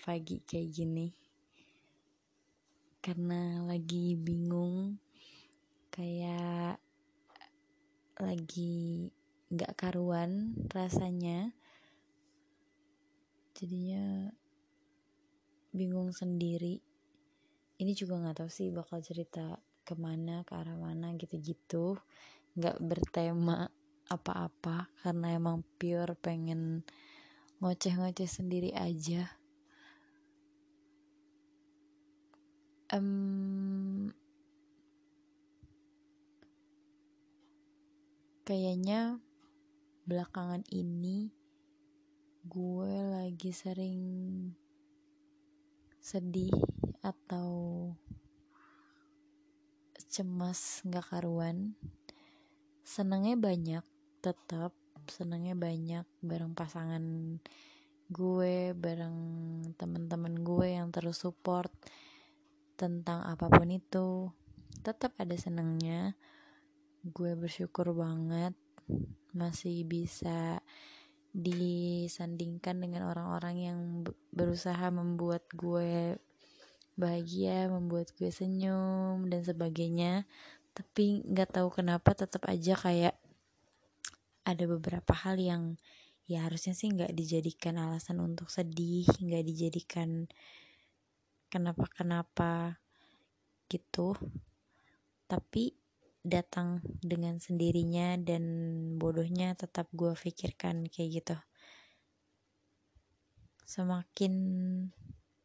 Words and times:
pagi-pagi 0.00 0.40
kayak 0.48 0.68
gini. 0.72 1.12
Karena 3.04 3.60
lagi 3.68 4.16
bingung 4.16 4.96
kayak 5.92 6.80
lagi 8.16 9.12
nggak 9.52 9.76
karuan 9.76 10.56
rasanya. 10.72 11.52
Jadinya 13.52 14.32
bingung 15.76 16.16
sendiri. 16.16 16.80
Ini 17.76 17.92
juga 17.92 18.24
nggak 18.24 18.40
tahu 18.40 18.48
sih 18.48 18.72
bakal 18.72 19.04
cerita 19.04 19.60
ke 19.84 19.92
mana 20.00 20.48
ke 20.48 20.56
arah 20.56 20.80
mana 20.80 21.12
gitu-gitu. 21.20 22.00
Nggak 22.56 22.80
bertema 22.80 23.68
apa-apa 24.08 24.88
karena 25.04 25.36
emang 25.36 25.60
pure 25.76 26.16
pengen 26.16 26.88
ngoceh-ngoceh 27.60 28.24
sendiri 28.24 28.72
aja 28.72 29.39
um, 32.94 34.10
kayaknya 38.42 39.22
belakangan 40.06 40.66
ini 40.74 41.30
gue 42.50 42.94
lagi 42.98 43.54
sering 43.54 44.02
sedih 46.00 46.50
atau 47.04 47.92
cemas 50.10 50.82
nggak 50.82 51.06
karuan. 51.14 51.78
Senangnya 52.82 53.38
banyak 53.38 53.84
tetap 54.18 54.74
senangnya 55.06 55.54
banyak 55.54 56.06
bareng 56.18 56.58
pasangan 56.58 57.38
gue 58.10 58.74
bareng 58.74 59.18
teman-teman 59.78 60.42
gue 60.42 60.74
yang 60.74 60.90
terus 60.90 61.22
support 61.22 61.70
tentang 62.80 63.20
apa 63.28 63.52
pun 63.52 63.68
itu 63.68 64.32
tetap 64.80 65.12
ada 65.20 65.36
senangnya 65.36 66.16
gue 67.04 67.36
bersyukur 67.36 67.92
banget 67.92 68.56
masih 69.36 69.84
bisa 69.84 70.64
disandingkan 71.30 72.80
dengan 72.80 73.06
orang-orang 73.06 73.56
yang 73.60 73.78
berusaha 74.34 74.90
membuat 74.90 75.46
gue 75.54 76.18
bahagia, 76.98 77.70
membuat 77.70 78.10
gue 78.18 78.28
senyum 78.34 79.30
dan 79.30 79.46
sebagainya. 79.46 80.26
Tapi 80.74 81.22
nggak 81.24 81.60
tahu 81.60 81.68
kenapa 81.70 82.18
tetap 82.18 82.44
aja 82.50 82.74
kayak 82.74 83.14
ada 84.42 84.64
beberapa 84.66 85.14
hal 85.14 85.38
yang 85.38 85.78
ya 86.26 86.46
harusnya 86.46 86.74
sih 86.74 86.90
nggak 86.90 87.14
dijadikan 87.14 87.78
alasan 87.78 88.22
untuk 88.22 88.54
sedih 88.54 89.06
nggak 89.06 89.44
dijadikan 89.46 90.30
kenapa-kenapa 91.50 92.78
gitu. 93.66 94.14
Tapi 95.26 95.74
datang 96.20 96.84
dengan 97.00 97.40
sendirinya 97.40 98.20
dan 98.20 98.44
bodohnya 99.00 99.56
tetap 99.56 99.88
gue 99.90 100.12
pikirkan 100.12 100.86
kayak 100.86 101.10
gitu. 101.22 101.36
Semakin 103.64 104.34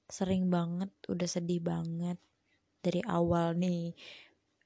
sering 0.05 0.53
banget 0.53 0.91
udah 1.09 1.29
sedih 1.29 1.61
banget. 1.63 2.21
Dari 2.85 3.01
awal 3.09 3.57
nih 3.57 3.97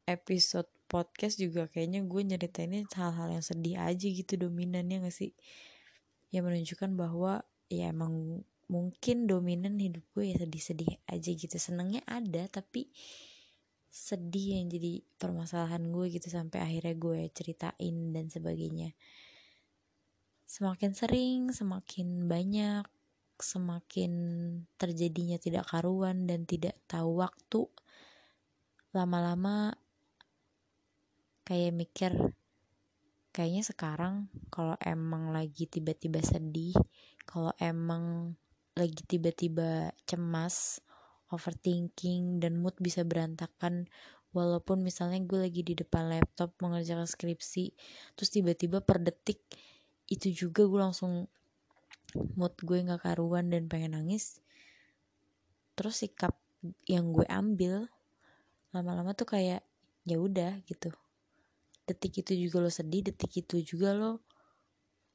episode 0.03 0.67
podcast 0.89 1.37
juga 1.37 1.69
kayaknya 1.69 2.03
gue 2.03 2.21
nyeritainnya 2.25 2.89
hal-hal 2.97 3.39
yang 3.39 3.45
sedih 3.45 3.77
aja 3.77 4.07
gitu 4.09 4.33
dominannya 4.35 5.05
gak 5.05 5.13
sih? 5.13 5.31
Ya 6.33 6.41
menunjukkan 6.41 6.97
bahwa 6.97 7.45
ya 7.69 7.93
emang 7.93 8.43
mungkin 8.69 9.25
dominan 9.25 9.81
hidup 9.81 10.05
gue 10.13 10.29
ya 10.31 10.37
sedih-sedih 10.37 11.01
aja 11.09 11.29
gitu. 11.33 11.57
Senengnya 11.57 12.05
ada 12.05 12.45
tapi 12.47 12.87
sedih 13.89 14.61
yang 14.61 14.69
jadi 14.69 15.01
permasalahan 15.17 15.89
gue 15.89 16.05
gitu 16.13 16.29
sampai 16.29 16.61
akhirnya 16.61 16.93
gue 16.93 17.19
ceritain 17.33 18.13
dan 18.13 18.29
sebagainya. 18.29 18.93
Semakin 20.45 20.91
sering 20.93 21.49
semakin 21.49 22.29
banyak 22.29 22.85
semakin 23.39 24.11
terjadinya 24.75 25.39
tidak 25.39 25.65
karuan 25.71 26.27
dan 26.27 26.43
tidak 26.43 26.75
tahu 26.85 27.23
waktu 27.23 27.71
lama-lama 28.91 29.79
kayak 31.47 31.71
mikir 31.71 32.11
kayaknya 33.31 33.63
sekarang 33.63 34.27
kalau 34.51 34.75
emang 34.83 35.31
lagi 35.31 35.69
tiba-tiba 35.71 36.19
sedih 36.19 36.75
kalau 37.23 37.55
emang 37.61 38.35
lagi 38.79 39.03
tiba-tiba 39.03 39.91
cemas 40.07 40.79
overthinking 41.29 42.41
dan 42.41 42.57
mood 42.57 42.73
bisa 42.79 43.05
berantakan. 43.05 43.85
Walaupun 44.29 44.85
misalnya 44.85 45.17
gue 45.25 45.41
lagi 45.41 45.65
di 45.65 45.73
depan 45.73 46.05
laptop 46.05 46.53
mengerjakan 46.61 47.09
skripsi 47.09 47.73
terus 48.13 48.29
tiba-tiba 48.29 48.77
per 48.77 49.01
detik 49.01 49.41
itu 50.05 50.29
juga 50.29 50.69
gue 50.69 50.79
langsung 50.81 51.25
mood 52.37 52.53
gue 52.61 52.77
nggak 52.77 53.09
karuan 53.09 53.49
dan 53.49 53.65
pengen 53.65 53.97
nangis. 53.97 54.41
Terus 55.73 56.05
sikap 56.05 56.37
yang 56.85 57.09
gue 57.09 57.25
ambil 57.25 57.89
lama-lama 58.69 59.17
tuh 59.17 59.33
kayak 59.33 59.65
ya 60.05 60.17
udah 60.21 60.61
gitu. 60.69 60.93
Detik 61.89 62.21
itu 62.21 62.37
juga 62.37 62.61
lo 62.61 62.69
sedih 62.69 63.01
detik 63.01 63.45
itu 63.45 63.65
juga 63.65 63.97
lo 63.97 64.21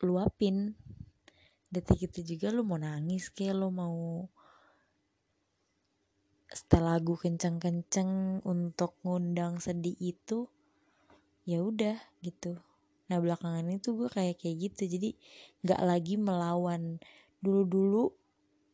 luapin 0.03 0.75
detik 1.75 2.07
itu 2.07 2.23
juga 2.23 2.55
lo 2.55 2.63
mau 2.63 2.79
nangis 2.79 3.35
kayak 3.35 3.59
lo 3.59 3.69
mau 3.75 4.31
setel 6.55 6.87
lagu 6.87 7.19
kenceng-kenceng 7.19 8.39
untuk 8.47 8.95
ngundang 9.03 9.59
sedih 9.59 9.99
itu 9.99 10.47
ya 11.43 11.59
udah 11.61 11.99
gitu. 12.23 12.63
Nah 13.11 13.19
belakangan 13.19 13.67
itu 13.75 13.99
gue 13.99 14.07
kayak 14.07 14.39
kayak 14.39 14.71
gitu. 14.71 14.87
Jadi 14.87 15.11
nggak 15.67 15.83
lagi 15.83 16.15
melawan 16.15 17.03
dulu-dulu 17.43 18.15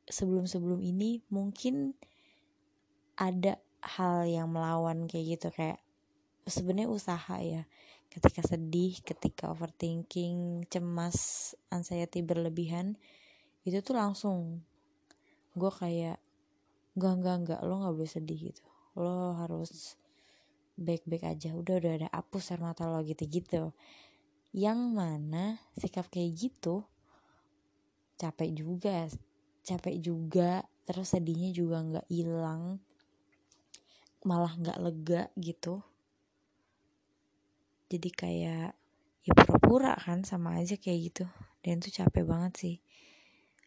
sebelum-sebelum 0.06 0.84
ini 0.84 1.24
mungkin 1.32 1.96
ada 3.16 3.56
hal 3.80 4.28
yang 4.28 4.52
melawan 4.52 5.08
kayak 5.08 5.40
gitu. 5.40 5.48
Kayak 5.48 5.80
sebenarnya 6.44 6.92
usaha 6.92 7.36
ya 7.40 7.64
ketika 8.10 8.43
sedih 8.43 8.98
ketika 9.06 9.54
overthinking 9.54 10.66
cemas 10.66 11.54
anxiety 11.71 12.26
berlebihan 12.26 12.98
itu 13.62 13.78
tuh 13.81 13.94
langsung 13.94 14.66
gue 15.54 15.71
kayak 15.71 16.19
enggak 16.98 17.12
enggak 17.22 17.37
enggak 17.38 17.60
lo 17.62 17.75
nggak 17.81 17.94
boleh 17.94 18.10
sedih 18.10 18.38
gitu. 18.50 18.65
Lo 18.98 19.38
harus 19.38 19.94
baik-baik 20.75 21.25
aja 21.28 21.54
udah 21.54 21.75
udah 21.78 21.93
ada 22.03 22.09
hapus 22.10 22.56
air 22.56 22.60
mata 22.60 22.91
lo 22.91 22.98
gitu-gitu. 23.06 23.71
Yang 24.50 24.81
mana 24.91 25.62
sikap 25.78 26.10
kayak 26.10 26.34
gitu 26.34 26.82
capek 28.21 28.50
juga 28.53 29.09
capek 29.65 29.97
juga 29.97 30.60
terus 30.84 31.16
sedihnya 31.16 31.56
juga 31.56 31.81
nggak 31.81 32.06
hilang 32.12 32.82
malah 34.28 34.53
nggak 34.53 34.78
lega 34.82 35.22
gitu 35.41 35.81
jadi 37.90 38.10
kayak 38.14 38.70
ya 39.26 39.32
pura-pura 39.34 39.98
kan 39.98 40.22
sama 40.22 40.62
aja 40.62 40.78
kayak 40.78 41.00
gitu. 41.10 41.24
Dan 41.60 41.82
itu 41.82 42.00
capek 42.00 42.24
banget 42.24 42.52
sih. 42.56 42.76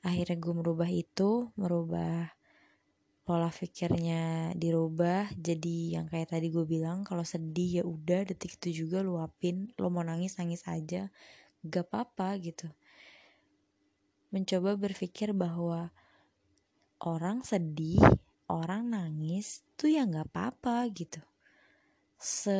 Akhirnya 0.01 0.39
gue 0.39 0.53
merubah 0.55 0.89
itu 0.89 1.51
merubah 1.59 2.31
pola 3.23 3.47
pikirnya 3.47 4.51
dirubah 4.59 5.31
jadi 5.39 5.95
yang 5.95 6.11
kayak 6.11 6.35
tadi 6.35 6.51
gue 6.51 6.67
bilang 6.67 7.07
kalau 7.07 7.23
sedih 7.23 7.79
ya 7.79 7.83
udah 7.87 8.27
detik 8.27 8.59
itu 8.59 8.83
juga 8.83 8.99
luapin 8.99 9.71
lo 9.79 9.87
mau 9.91 10.03
nangis 10.03 10.39
nangis 10.39 10.63
aja. 10.67 11.11
Gak 11.63 11.87
apa-apa 11.87 12.35
gitu. 12.43 12.67
Mencoba 14.31 14.75
berpikir 14.75 15.31
bahwa 15.31 15.93
orang 17.03 17.43
sedih 17.43 17.99
orang 18.51 18.91
nangis 18.91 19.63
tuh 19.79 19.91
ya 19.91 20.03
gak 20.03 20.31
apa-apa 20.31 20.87
gitu. 20.91 21.23
Se 22.19 22.59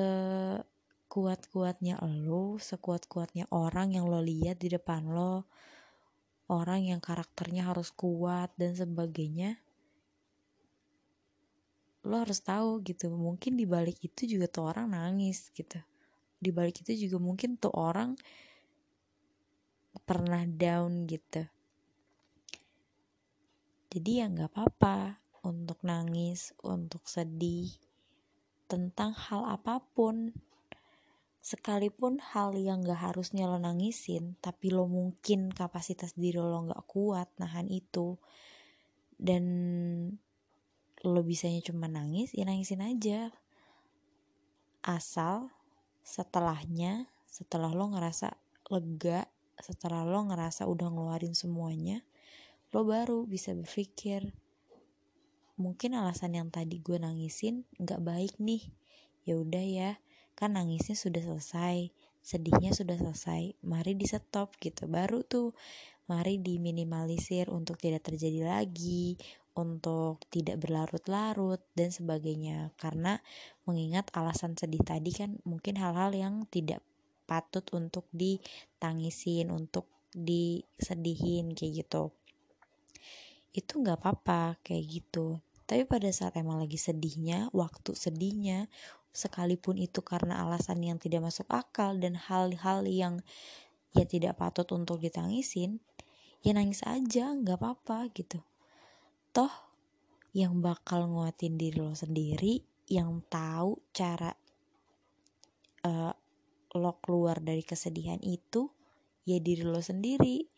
sekuat-kuatnya 1.14 2.02
lo, 2.26 2.58
sekuat-kuatnya 2.58 3.46
orang 3.54 3.94
yang 3.94 4.10
lo 4.10 4.18
lihat 4.18 4.58
di 4.58 4.74
depan 4.74 5.14
lo, 5.14 5.46
orang 6.50 6.90
yang 6.90 6.98
karakternya 6.98 7.70
harus 7.70 7.94
kuat 7.94 8.50
dan 8.58 8.74
sebagainya. 8.74 9.62
Lo 12.02 12.18
harus 12.18 12.42
tahu 12.42 12.82
gitu, 12.82 13.14
mungkin 13.14 13.62
di 13.62 13.70
balik 13.70 14.02
itu 14.02 14.26
juga 14.26 14.50
tuh 14.50 14.74
orang 14.74 14.90
nangis 14.90 15.54
gitu. 15.54 15.78
Di 16.42 16.50
balik 16.50 16.82
itu 16.82 17.06
juga 17.06 17.22
mungkin 17.22 17.62
tuh 17.62 17.78
orang 17.78 18.18
pernah 20.10 20.42
down 20.50 21.06
gitu. 21.06 21.46
Jadi 23.94 24.18
ya 24.18 24.26
nggak 24.34 24.50
apa-apa 24.50 25.22
untuk 25.46 25.78
nangis, 25.86 26.58
untuk 26.66 27.06
sedih 27.06 27.70
tentang 28.66 29.14
hal 29.14 29.46
apa 29.46 29.78
pun 29.94 30.34
sekalipun 31.44 32.24
hal 32.24 32.56
yang 32.56 32.88
gak 32.88 33.12
harusnya 33.12 33.52
lo 33.52 33.60
nangisin 33.60 34.40
tapi 34.40 34.72
lo 34.72 34.88
mungkin 34.88 35.52
kapasitas 35.52 36.16
diri 36.16 36.40
lo 36.40 36.64
gak 36.72 36.88
kuat 36.88 37.28
nahan 37.36 37.68
itu 37.68 38.16
dan 39.20 39.44
lo 41.04 41.20
bisanya 41.20 41.60
cuma 41.60 41.92
nangis 41.92 42.32
ya 42.32 42.48
nangisin 42.48 42.80
aja. 42.80 43.36
Asal 44.88 45.52
setelahnya 46.08 47.12
setelah 47.28 47.76
lo 47.76 47.92
ngerasa 47.92 48.40
lega 48.72 49.28
setelah 49.60 50.08
lo 50.08 50.24
ngerasa 50.24 50.64
udah 50.64 50.92
ngeluarin 50.92 51.36
semuanya 51.36 52.04
lo 52.72 52.88
baru 52.88 53.28
bisa 53.28 53.52
berpikir 53.52 54.32
mungkin 55.60 55.94
alasan 55.94 56.40
yang 56.40 56.50
tadi 56.50 56.80
gue 56.80 56.98
nangisin 56.98 57.68
nggak 57.84 58.00
baik 58.00 58.34
nih. 58.40 58.64
Ya 59.28 59.40
udah 59.40 59.64
ya 59.64 59.92
kan 60.34 60.58
nangisnya 60.58 60.98
sudah 60.98 61.22
selesai 61.22 61.94
sedihnya 62.24 62.72
sudah 62.72 62.96
selesai 62.96 63.60
mari 63.68 64.00
di 64.00 64.08
stop 64.08 64.56
gitu. 64.64 64.88
Baru 64.88 65.28
tuh 65.28 65.52
mari 66.08 66.40
diminimalisir 66.40 67.52
untuk 67.52 67.76
tidak 67.76 68.08
terjadi 68.08 68.48
lagi 68.48 69.20
untuk 69.54 70.24
tidak 70.34 70.58
berlarut-larut 70.64 71.62
dan 71.78 71.92
sebagainya. 71.92 72.72
Karena 72.80 73.20
mengingat 73.68 74.10
alasan 74.16 74.58
sedih 74.58 74.82
tadi 74.82 75.12
kan 75.14 75.38
mungkin 75.44 75.78
hal-hal 75.78 76.16
yang 76.16 76.48
tidak 76.50 76.82
patut 77.28 77.68
untuk 77.76 78.08
ditangisin 78.16 79.52
untuk 79.52 79.92
disedihin 80.16 81.52
kayak 81.54 81.86
gitu. 81.86 82.16
Itu 83.54 83.84
nggak 83.84 84.00
apa-apa 84.00 84.64
kayak 84.66 84.86
gitu. 84.90 85.44
Tapi 85.64 85.88
pada 85.88 86.12
saat 86.12 86.36
emang 86.40 86.60
lagi 86.60 86.76
sedihnya 86.76 87.48
waktu 87.56 87.96
sedihnya 87.96 88.68
sekalipun 89.14 89.78
itu 89.78 90.02
karena 90.02 90.42
alasan 90.42 90.82
yang 90.82 90.98
tidak 90.98 91.30
masuk 91.30 91.46
akal 91.54 91.94
dan 91.96 92.18
hal-hal 92.18 92.84
yang 92.90 93.22
ya 93.94 94.10
tidak 94.10 94.42
patut 94.42 94.66
untuk 94.74 94.98
ditangisin 94.98 95.78
ya 96.42 96.52
nangis 96.58 96.84
aja 96.84 97.32
nggak 97.32 97.62
apa-apa 97.62 98.10
gitu. 98.12 98.42
Toh 99.32 99.54
yang 100.34 100.60
bakal 100.66 101.08
nguatin 101.14 101.62
diri 101.62 101.78
lo 101.78 101.94
sendiri 101.94 102.66
yang 102.90 103.22
tahu 103.30 103.80
cara 103.94 104.34
uh, 105.86 106.14
lo 106.74 106.92
keluar 107.00 107.38
dari 107.40 107.62
kesedihan 107.62 108.20
itu 108.20 108.74
ya 109.24 109.38
diri 109.40 109.64
lo 109.64 109.80
sendiri. 109.80 110.50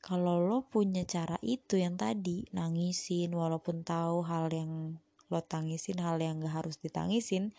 Kalau 0.00 0.40
lo 0.40 0.64
punya 0.64 1.04
cara 1.04 1.36
itu 1.44 1.76
yang 1.76 2.00
tadi 2.00 2.48
nangisin 2.56 3.36
walaupun 3.36 3.84
tahu 3.84 4.24
hal 4.24 4.48
yang 4.48 4.96
lo 5.30 5.40
tangisin 5.40 6.02
hal 6.02 6.18
yang 6.18 6.42
gak 6.42 6.66
harus 6.66 6.76
ditangisin 6.82 7.54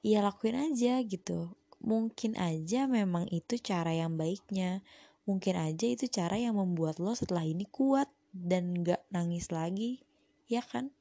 ya 0.00 0.22
lakuin 0.22 0.56
aja 0.56 1.02
gitu. 1.02 1.52
Mungkin 1.84 2.38
aja 2.40 2.88
memang 2.88 3.28
itu 3.28 3.60
cara 3.60 3.92
yang 3.92 4.16
baiknya. 4.16 4.80
Mungkin 5.28 5.56
aja 5.56 5.86
itu 5.88 6.08
cara 6.08 6.40
yang 6.40 6.56
membuat 6.56 7.02
lo 7.02 7.12
setelah 7.12 7.44
ini 7.44 7.68
kuat 7.68 8.08
dan 8.32 8.80
gak 8.80 9.04
nangis 9.12 9.50
lagi 9.50 10.00
ya 10.48 10.62
kan? 10.62 10.94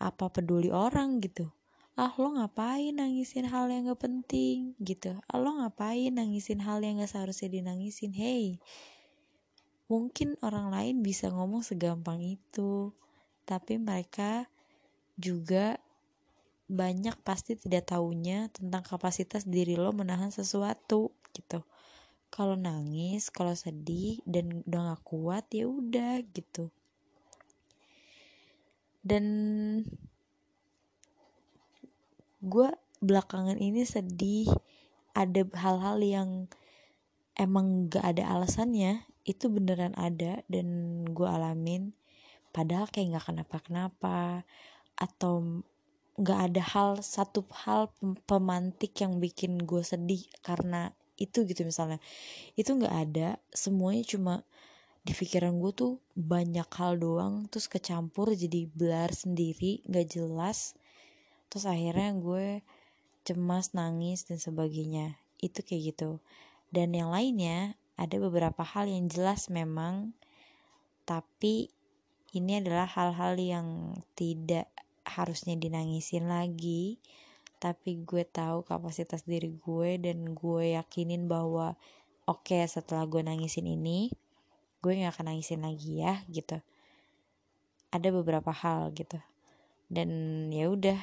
Apa 0.00 0.32
peduli 0.32 0.72
orang 0.72 1.20
gitu? 1.20 1.52
Ah 2.00 2.16
lo 2.16 2.32
ngapain 2.32 2.96
nangisin 2.96 3.44
hal 3.44 3.68
yang 3.68 3.92
gak 3.92 4.02
penting 4.08 4.72
gitu? 4.80 5.20
Ah 5.28 5.36
lo 5.36 5.60
ngapain 5.60 6.16
nangisin 6.16 6.64
hal 6.64 6.80
yang 6.80 6.98
gak 6.98 7.12
seharusnya 7.12 7.52
dinangisin? 7.52 8.16
Hey 8.16 8.56
Mungkin 9.90 10.38
orang 10.46 10.70
lain 10.70 11.02
bisa 11.02 11.34
ngomong 11.34 11.66
segampang 11.66 12.22
itu, 12.22 12.94
tapi 13.50 13.82
mereka 13.82 14.46
juga 15.18 15.82
banyak 16.70 17.18
pasti 17.26 17.58
tidak 17.58 17.90
tahunya 17.90 18.46
tentang 18.54 18.86
kapasitas 18.86 19.42
diri 19.42 19.74
lo 19.74 19.90
menahan 19.90 20.30
sesuatu 20.30 21.10
gitu. 21.34 21.66
Kalau 22.30 22.54
nangis, 22.54 23.26
kalau 23.26 23.58
sedih 23.58 24.22
dan 24.22 24.62
udah 24.62 24.94
gak 24.94 25.02
kuat 25.02 25.50
ya 25.50 25.66
udah 25.66 26.22
gitu. 26.30 26.70
Dan 29.02 29.26
gue 32.38 32.68
belakangan 33.02 33.58
ini 33.58 33.82
sedih 33.82 34.46
ada 35.10 35.42
hal-hal 35.58 35.98
yang 35.98 36.30
emang 37.34 37.90
gak 37.90 38.14
ada 38.14 38.30
alasannya 38.30 39.02
itu 39.26 39.50
beneran 39.50 39.98
ada 39.98 40.46
dan 40.46 41.02
gue 41.10 41.26
alamin 41.26 41.98
padahal 42.50 42.86
kayak 42.90 43.16
nggak 43.16 43.26
kenapa-kenapa 43.30 44.46
atau 44.98 45.62
nggak 46.20 46.40
ada 46.52 46.62
hal 46.62 46.90
satu 47.00 47.48
hal 47.64 47.88
pemantik 48.28 48.92
yang 49.00 49.16
bikin 49.22 49.64
gue 49.64 49.80
sedih 49.80 50.26
karena 50.44 50.92
itu 51.16 51.48
gitu 51.48 51.64
misalnya. 51.64 51.96
Itu 52.56 52.76
nggak 52.76 52.96
ada 53.08 53.40
semuanya 53.52 54.04
cuma 54.04 54.34
di 55.00 55.16
pikiran 55.16 55.56
gue 55.56 55.72
tuh 55.72 55.92
banyak 56.12 56.68
hal 56.76 57.00
doang 57.00 57.48
terus 57.48 57.72
kecampur 57.72 58.36
jadi 58.36 58.68
belar 58.68 59.12
sendiri 59.16 59.80
nggak 59.88 60.20
jelas. 60.20 60.76
Terus 61.48 61.64
akhirnya 61.64 62.12
gue 62.20 62.46
cemas 63.24 63.72
nangis 63.72 64.28
dan 64.28 64.36
sebagainya. 64.36 65.16
Itu 65.40 65.64
kayak 65.64 65.96
gitu. 65.96 66.20
Dan 66.68 66.92
yang 66.92 67.08
lainnya 67.08 67.80
ada 67.96 68.16
beberapa 68.16 68.60
hal 68.64 68.88
yang 68.88 69.08
jelas 69.08 69.48
memang 69.48 70.12
tapi 71.08 71.72
ini 72.30 72.62
adalah 72.62 72.86
hal-hal 72.86 73.34
yang 73.38 73.98
tidak 74.14 74.70
harusnya 75.02 75.58
dinangisin 75.58 76.30
lagi. 76.30 77.02
Tapi 77.60 78.00
gue 78.06 78.24
tahu 78.24 78.64
kapasitas 78.64 79.26
diri 79.28 79.52
gue 79.52 80.00
dan 80.00 80.32
gue 80.32 80.78
yakinin 80.78 81.28
bahwa 81.28 81.76
oke 82.24 82.46
okay, 82.46 82.64
setelah 82.64 83.04
gue 83.04 83.20
nangisin 83.20 83.68
ini 83.68 84.08
gue 84.80 84.96
gak 84.96 85.12
akan 85.18 85.34
nangisin 85.34 85.60
lagi 85.60 86.00
ya 86.00 86.24
gitu. 86.32 86.56
Ada 87.92 88.08
beberapa 88.14 88.48
hal 88.54 88.94
gitu. 88.96 89.20
Dan 89.90 90.08
ya 90.54 90.72
udah 90.72 90.96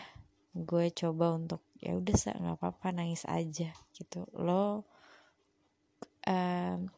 gue 0.57 0.89
coba 0.95 1.37
untuk 1.37 1.61
ya 1.77 1.93
udah 1.93 2.15
nggak 2.17 2.57
apa-apa 2.57 2.87
nangis 2.89 3.27
aja 3.29 3.69
gitu. 3.93 4.25
Lo 4.33 4.87
um, 6.25 6.89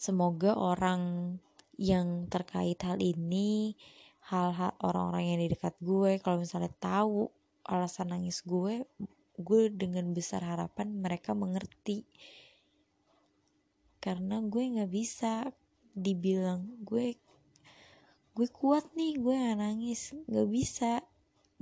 semoga 0.00 0.56
orang 0.56 1.36
yang 1.80 2.28
terkait 2.28 2.78
hal 2.84 3.00
ini 3.00 3.76
hal-hal 4.28 4.72
orang-orang 4.78 5.34
yang 5.34 5.40
di 5.42 5.48
dekat 5.50 5.74
gue 5.82 6.22
kalau 6.22 6.40
misalnya 6.40 6.70
tahu 6.78 7.26
alasan 7.66 8.14
nangis 8.14 8.42
gue 8.46 8.86
gue 9.38 9.62
dengan 9.72 10.12
besar 10.14 10.44
harapan 10.44 10.92
mereka 11.00 11.32
mengerti. 11.32 12.06
Karena 14.02 14.42
gue 14.42 14.62
nggak 14.78 14.92
bisa 14.92 15.50
dibilang 15.94 16.82
gue 16.82 17.18
gue 18.32 18.48
kuat 18.48 18.88
nih 18.96 19.18
gue 19.20 19.34
gak 19.34 19.58
nangis. 19.58 20.14
Nggak 20.28 20.48
bisa. 20.50 20.92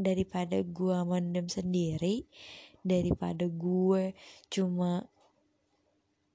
Daripada 0.00 0.56
gue 0.64 0.96
mendem 1.04 1.44
sendiri 1.44 2.24
daripada 2.80 3.44
gue 3.48 4.16
cuma 4.48 5.04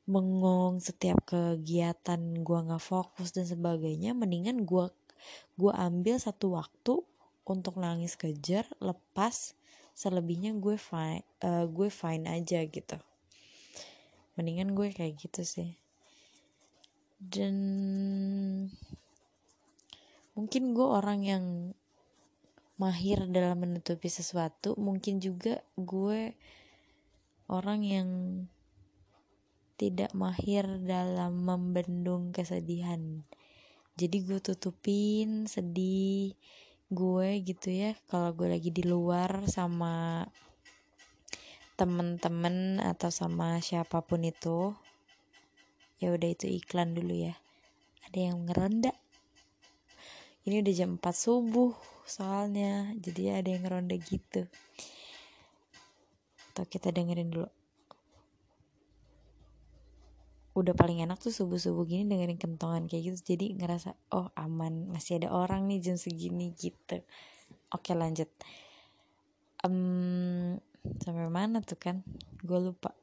mengong 0.06 0.78
setiap 0.82 1.18
kegiatan 1.26 2.22
gue 2.46 2.60
nggak 2.70 2.84
fokus 2.84 3.34
dan 3.34 3.50
sebagainya 3.50 4.14
mendingan 4.14 4.62
gue 4.64 4.94
gue 5.58 5.72
ambil 5.74 6.22
satu 6.22 6.54
waktu 6.54 7.02
untuk 7.46 7.78
nangis 7.78 8.18
kejar 8.18 8.66
lepas 8.82 9.58
selebihnya 9.96 10.52
gue 10.60 10.76
fine 10.76 11.24
uh, 11.42 11.66
gue 11.66 11.88
fine 11.88 12.28
aja 12.28 12.60
gitu. 12.68 12.98
Mendingan 14.36 14.76
gue 14.76 14.92
kayak 14.92 15.16
gitu 15.16 15.42
sih. 15.48 15.80
Dan 17.16 17.56
mungkin 20.36 20.76
gue 20.76 20.84
orang 20.84 21.24
yang 21.24 21.46
mahir 22.76 23.24
dalam 23.32 23.64
menutupi 23.64 24.12
sesuatu 24.12 24.76
mungkin 24.76 25.24
juga 25.24 25.64
gue 25.80 26.36
orang 27.48 27.82
yang 27.88 28.10
tidak 29.76 30.16
mahir 30.16 30.64
dalam 30.84 31.44
membendung 31.44 32.32
kesedihan. 32.32 33.24
Jadi 33.96 34.18
gue 34.24 34.40
tutupin 34.44 35.48
sedih 35.48 36.36
gue 36.92 37.30
gitu 37.44 37.74
ya 37.74 37.98
kalau 38.12 38.32
gue 38.36 38.46
lagi 38.46 38.70
di 38.70 38.86
luar 38.86 39.48
sama 39.50 40.24
temen-temen 41.76 42.80
atau 42.80 43.12
sama 43.12 43.60
siapa 43.60 44.04
pun 44.04 44.24
itu. 44.24 44.72
Ya 46.00 46.12
udah 46.12 46.30
itu 46.32 46.48
iklan 46.48 46.96
dulu 46.96 47.32
ya. 47.32 47.36
Ada 48.08 48.32
yang 48.32 48.48
ngeronda. 48.48 48.92
Ini 50.46 50.62
udah 50.62 50.74
jam 50.76 51.00
4 51.00 51.04
subuh 51.16 51.74
soalnya 52.06 52.94
jadi 53.00 53.44
ada 53.44 53.50
yang 53.56 53.64
ngeronda 53.64 53.96
gitu. 54.00 54.48
Atau 56.52 56.64
kita 56.68 56.92
dengerin 56.96 57.32
dulu 57.32 57.55
udah 60.56 60.72
paling 60.72 61.04
enak 61.04 61.20
tuh 61.20 61.36
subuh-subuh 61.36 61.84
gini 61.84 62.08
dengerin 62.08 62.40
kentongan 62.40 62.88
kayak 62.88 63.12
gitu 63.12 63.36
jadi 63.36 63.60
ngerasa 63.60 63.92
oh 64.16 64.32
aman 64.40 64.88
masih 64.88 65.20
ada 65.20 65.36
orang 65.36 65.68
nih 65.68 65.84
jam 65.84 66.00
segini 66.00 66.56
gitu. 66.56 67.04
Oke 67.76 67.92
lanjut. 67.92 68.32
Um, 69.68 70.56
sampai 71.04 71.28
mana 71.28 71.60
tuh 71.60 71.76
kan? 71.76 72.08
Gue 72.40 72.72
lupa. 72.72 72.96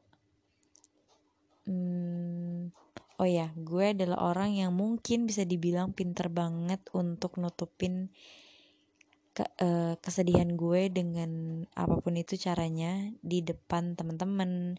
Hmm, 1.68 2.73
oh 3.21 3.28
ya 3.28 3.52
gue 3.54 3.94
adalah 3.94 4.32
orang 4.32 4.56
yang 4.56 4.73
mungkin 4.73 5.28
bisa 5.28 5.44
dibilang 5.44 5.92
pinter 5.92 6.32
banget 6.32 6.80
untuk 6.97 7.37
nutupin 7.37 8.09
ke, 9.32 9.44
uh, 9.61 9.94
kesedihan 10.00 10.56
gue 10.56 10.88
dengan 10.88 11.62
apa 11.73 12.00
pun 12.00 12.16
itu 12.16 12.37
caranya 12.40 13.12
di 13.25 13.40
depan 13.44 13.97
teman-teman 13.97 14.76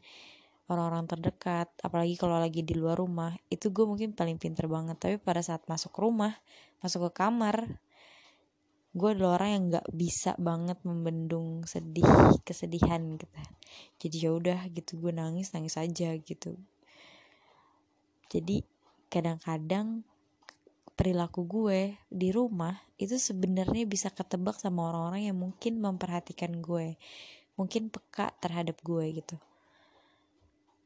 orang-orang 0.71 1.05
terdekat 1.09 1.67
apalagi 1.83 2.15
kalau 2.15 2.39
lagi 2.39 2.63
di 2.63 2.71
luar 2.77 2.95
rumah 2.95 3.35
itu 3.51 3.71
gue 3.71 3.83
mungkin 3.83 4.15
paling 4.15 4.39
pinter 4.39 4.67
banget. 4.71 4.99
Tapi 4.99 5.15
pada 5.19 5.43
saat 5.43 5.63
masuk 5.67 5.91
rumah 5.99 6.35
masuk 6.79 7.11
ke 7.11 7.23
kamar 7.23 7.79
gue 8.93 9.09
adalah 9.09 9.41
orang 9.41 9.49
yang 9.57 9.63
nggak 9.73 9.87
bisa 9.89 10.37
banget 10.37 10.77
membendung 10.85 11.65
sedih 11.65 12.05
kesedihan 12.45 13.01
gitu. 13.17 13.39
Jadi 13.97 14.15
ya 14.21 14.31
udah 14.31 14.59
gitu 14.69 15.01
gue 15.01 15.11
nangis 15.11 15.51
nangis 15.51 15.75
aja 15.81 16.13
gitu. 16.13 16.55
Jadi 18.29 18.61
kadang-kadang 19.09 20.05
perilaku 20.93 21.41
gue 21.49 21.97
di 22.13 22.29
rumah 22.29 22.77
itu 23.01 23.17
sebenarnya 23.17 23.89
bisa 23.89 24.13
ketebak 24.13 24.61
sama 24.61 24.93
orang-orang 24.93 25.33
yang 25.33 25.37
mungkin 25.41 25.81
memperhatikan 25.81 26.61
gue 26.61 26.97
mungkin 27.57 27.89
peka 27.89 28.33
terhadap 28.41 28.77
gue 28.85 29.21
gitu 29.21 29.37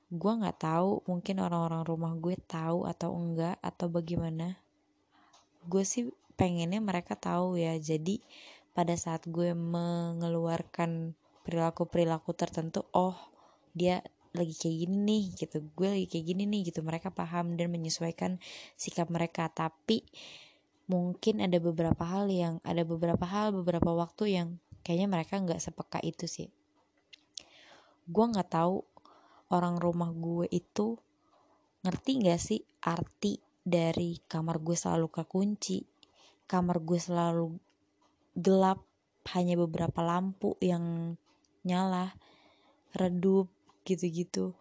gue 0.08 0.34
nggak 0.40 0.64
tahu 0.64 1.04
mungkin 1.04 1.44
orang-orang 1.44 1.84
rumah 1.84 2.16
gue 2.16 2.40
tahu 2.48 2.88
atau 2.88 3.12
enggak 3.12 3.60
atau 3.60 3.92
bagaimana. 3.92 4.56
Gue 5.68 5.84
sih 5.84 6.08
pengennya 6.40 6.80
mereka 6.80 7.20
tahu 7.20 7.60
ya. 7.60 7.76
Jadi 7.76 8.24
pada 8.72 8.96
saat 8.96 9.28
gue 9.28 9.52
mengeluarkan 9.52 11.12
perilaku-perilaku 11.44 12.32
tertentu 12.36 12.88
oh 12.96 13.16
dia 13.76 14.00
lagi 14.32 14.56
kayak 14.56 14.78
gini 14.88 14.96
nih 15.04 15.24
gitu. 15.36 15.58
Gue 15.76 15.88
lagi 15.92 16.08
kayak 16.08 16.26
gini 16.32 16.44
nih 16.48 16.62
gitu. 16.72 16.80
Mereka 16.88 17.12
paham 17.12 17.60
dan 17.60 17.68
menyesuaikan 17.68 18.40
sikap 18.80 19.12
mereka. 19.12 19.52
Tapi 19.52 20.08
mungkin 20.88 21.44
ada 21.44 21.60
beberapa 21.60 22.08
hal 22.08 22.32
yang 22.32 22.64
ada 22.64 22.88
beberapa 22.88 23.28
hal 23.28 23.52
beberapa 23.52 23.92
waktu 23.92 24.40
yang 24.40 24.48
kayaknya 24.88 25.12
mereka 25.12 25.36
nggak 25.36 25.60
sepeka 25.60 26.00
itu 26.00 26.32
sih. 26.32 26.48
Gue 28.08 28.24
nggak 28.24 28.56
tahu 28.56 28.88
orang 29.54 29.80
rumah 29.80 30.12
gue 30.12 30.48
itu 30.51 31.00
ngerti 31.86 32.12
gak 32.25 32.42
sih 32.42 32.62
arti 32.84 33.39
dari 33.63 34.20
kamar 34.27 34.60
gue 34.60 34.75
selalu 34.75 35.08
kekunci 35.12 35.84
kamar 36.48 36.80
gue 36.80 36.96
selalu 36.96 37.60
gelap 38.39 38.80
hanya 39.36 39.60
beberapa 39.60 40.00
lampu 40.00 40.56
yang 40.63 41.18
nyala 41.68 42.16
redup 42.96 43.51
gitu-gitu. 43.84 44.56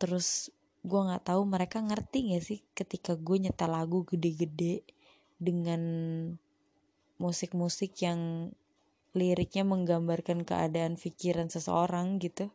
Terus 0.00 0.48
gue 0.80 1.00
nggak 1.04 1.28
tahu 1.28 1.44
mereka 1.44 1.84
ngerti 1.84 2.32
gak 2.32 2.44
sih 2.44 2.60
ketika 2.72 3.12
gue 3.20 3.36
nyetel 3.36 3.68
lagu 3.68 4.08
gede-gede 4.08 4.80
dengan 5.36 5.82
musik-musik 7.20 7.92
yang 8.00 8.50
liriknya 9.12 9.66
menggambarkan 9.68 10.46
keadaan 10.48 10.96
pikiran 10.96 11.52
seseorang 11.52 12.22
gitu 12.22 12.48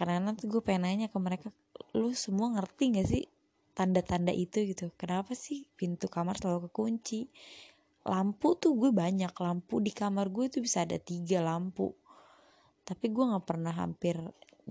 karena 0.00 0.16
nanti 0.16 0.48
gue 0.48 0.64
pengen 0.64 0.88
nanya 0.88 1.12
ke 1.12 1.20
mereka 1.20 1.52
lu 1.92 2.16
semua 2.16 2.48
ngerti 2.56 2.96
gak 2.96 3.04
sih 3.04 3.24
tanda-tanda 3.76 4.32
itu? 4.32 4.64
Gitu. 4.64 4.88
Kenapa 4.96 5.36
sih 5.36 5.68
pintu 5.76 6.08
kamar 6.08 6.40
selalu 6.40 6.72
kekunci? 6.72 7.28
Lampu 8.08 8.56
tuh 8.56 8.80
gue 8.80 8.96
banyak. 8.96 9.28
Lampu 9.36 9.84
di 9.84 9.92
kamar 9.92 10.32
gue 10.32 10.48
tuh 10.48 10.64
bisa 10.64 10.88
ada 10.88 10.96
tiga 10.96 11.44
lampu. 11.44 11.92
Tapi 12.88 13.12
gue 13.12 13.24
nggak 13.28 13.44
pernah 13.44 13.76
hampir 13.76 14.16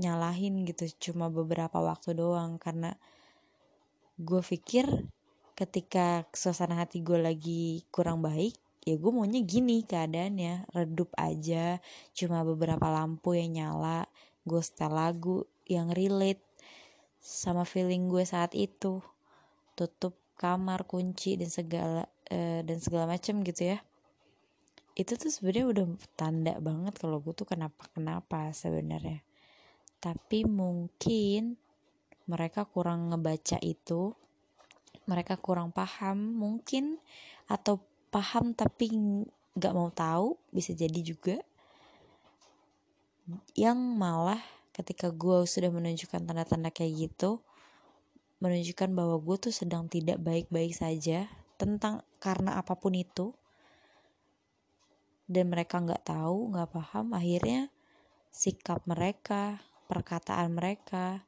nyalahin 0.02 0.66
gitu 0.66 0.90
cuma 0.98 1.30
beberapa 1.30 1.78
waktu 1.78 2.18
doang. 2.18 2.58
Karena 2.58 2.90
gue 4.18 4.42
pikir 4.42 4.90
ketika 5.54 6.26
suasana 6.34 6.82
hati 6.82 7.06
gue 7.06 7.22
lagi 7.22 7.86
kurang 7.94 8.26
baik 8.26 8.58
ya 8.88 8.96
gue 8.96 9.12
maunya 9.12 9.44
gini 9.44 9.84
keadaannya 9.84 10.72
redup 10.72 11.12
aja 11.20 11.84
cuma 12.16 12.48
beberapa 12.48 12.88
lampu 12.88 13.36
yang 13.36 13.60
nyala 13.60 14.08
gue 14.50 14.58
setel 14.66 14.90
lagu 14.90 15.46
yang 15.70 15.94
relate 15.94 16.42
sama 17.22 17.70
feeling 17.70 18.10
gue 18.10 18.26
saat 18.26 18.58
itu. 18.58 19.06
Tutup 19.78 20.18
kamar 20.34 20.90
kunci 20.90 21.38
dan 21.38 21.54
segala 21.54 22.10
uh, 22.34 22.62
dan 22.66 22.78
segala 22.82 23.06
macam 23.06 23.46
gitu 23.46 23.78
ya. 23.78 23.80
Itu 24.98 25.16
tuh 25.16 25.30
sebenarnya 25.30 25.66
udah 25.70 25.86
tanda 26.18 26.58
banget 26.58 26.98
kalau 26.98 27.22
gue 27.22 27.38
tuh 27.38 27.46
kenapa 27.46 27.86
kenapa 27.94 28.50
sebenarnya. 28.50 29.22
Tapi 30.02 30.50
mungkin 30.50 31.62
mereka 32.26 32.66
kurang 32.66 33.14
ngebaca 33.14 33.62
itu 33.62 34.18
mereka 35.10 35.42
kurang 35.42 35.74
paham 35.74 36.38
mungkin 36.38 37.02
atau 37.50 37.82
paham 38.14 38.54
tapi 38.54 38.94
nggak 39.58 39.74
mau 39.74 39.90
tahu 39.90 40.38
bisa 40.54 40.78
jadi 40.78 41.02
juga 41.02 41.42
yang 43.54 43.78
malah 43.78 44.40
ketika 44.74 45.12
gue 45.12 45.44
sudah 45.44 45.70
menunjukkan 45.70 46.24
tanda-tanda 46.24 46.72
kayak 46.72 47.10
gitu 47.10 47.44
menunjukkan 48.40 48.96
bahwa 48.96 49.20
gue 49.20 49.38
tuh 49.50 49.54
sedang 49.54 49.92
tidak 49.92 50.18
baik-baik 50.24 50.72
saja 50.72 51.28
tentang 51.60 52.08
karena 52.24 52.56
apa 52.56 52.80
pun 52.80 52.96
itu. 52.96 53.36
Dan 55.30 55.52
mereka 55.54 55.78
nggak 55.78 56.10
tahu 56.10 56.56
nggak 56.56 56.72
paham 56.74 57.14
akhirnya 57.14 57.70
sikap 58.34 58.82
mereka 58.90 59.62
perkataan 59.86 60.58
mereka 60.58 61.22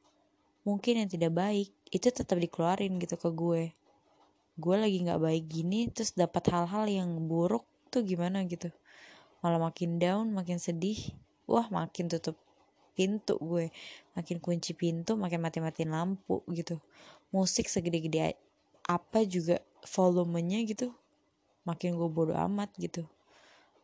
mungkin 0.66 1.02
yang 1.02 1.10
tidak 1.10 1.34
baik 1.34 1.70
itu 1.94 2.10
tetap 2.10 2.34
dikeluarin 2.40 2.98
gitu 2.98 3.14
ke 3.14 3.30
gue. 3.30 3.62
Gue 4.58 4.76
lagi 4.80 4.98
nggak 5.06 5.22
baik 5.22 5.44
gini 5.46 5.86
terus 5.92 6.16
dapat 6.18 6.50
hal-hal 6.50 6.88
yang 6.90 7.14
buruk 7.30 7.62
tuh 7.94 8.02
gimana 8.02 8.42
gitu. 8.48 8.74
Malah 9.44 9.70
makin 9.70 10.02
down 10.02 10.34
makin 10.34 10.58
sedih 10.58 10.98
wah 11.46 11.66
makin 11.70 12.08
tutup 12.10 12.38
pintu 12.92 13.40
gue. 13.40 13.72
Makin 14.14 14.38
kunci 14.38 14.76
pintu 14.76 15.16
makin 15.16 15.40
mati-matiin 15.40 15.92
lampu 15.92 16.44
gitu. 16.52 16.78
Musik 17.32 17.68
segede-gede 17.68 18.36
apa 18.86 19.24
juga 19.24 19.60
volumenya 19.88 20.60
gitu. 20.68 20.92
Makin 21.64 21.96
gue 21.96 22.08
bodo 22.12 22.36
amat 22.36 22.72
gitu. 22.76 23.08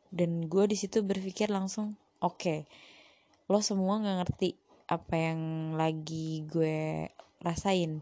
Dan 0.09 0.49
gue 0.49 0.65
di 0.69 0.77
situ 0.77 1.05
berpikir 1.05 1.53
langsung 1.53 1.97
oke 2.19 2.41
okay, 2.41 2.59
lo 3.47 3.61
semua 3.61 4.00
nggak 4.00 4.17
ngerti 4.25 4.49
apa 4.88 5.15
yang 5.17 5.41
lagi 5.77 6.45
gue 6.49 7.09
rasain. 7.45 8.00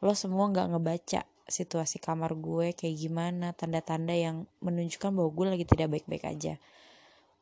Lo 0.00 0.14
semua 0.14 0.46
nggak 0.48 0.70
ngebaca 0.74 1.20
situasi 1.50 1.98
kamar 1.98 2.38
gue 2.38 2.70
kayak 2.78 2.96
gimana 2.96 3.50
tanda-tanda 3.50 4.14
yang 4.14 4.46
menunjukkan 4.62 5.10
bahwa 5.10 5.30
gue 5.34 5.46
lagi 5.58 5.66
tidak 5.66 5.90
baik-baik 5.98 6.24
aja. 6.24 6.54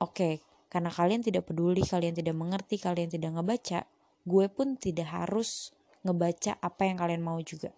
Oke 0.01 0.13
okay, 0.13 0.35
karena 0.69 0.93
kalian 0.93 1.25
tidak 1.25 1.49
peduli, 1.49 1.81
kalian 1.81 2.13
tidak 2.13 2.37
mengerti, 2.37 2.77
kalian 2.77 3.09
tidak 3.09 3.33
ngebaca, 3.33 3.89
gue 4.29 4.47
pun 4.53 4.77
tidak 4.77 5.09
harus 5.09 5.73
ngebaca 6.05 6.61
apa 6.61 6.83
yang 6.85 6.97
kalian 7.01 7.25
mau 7.25 7.41
juga. 7.41 7.73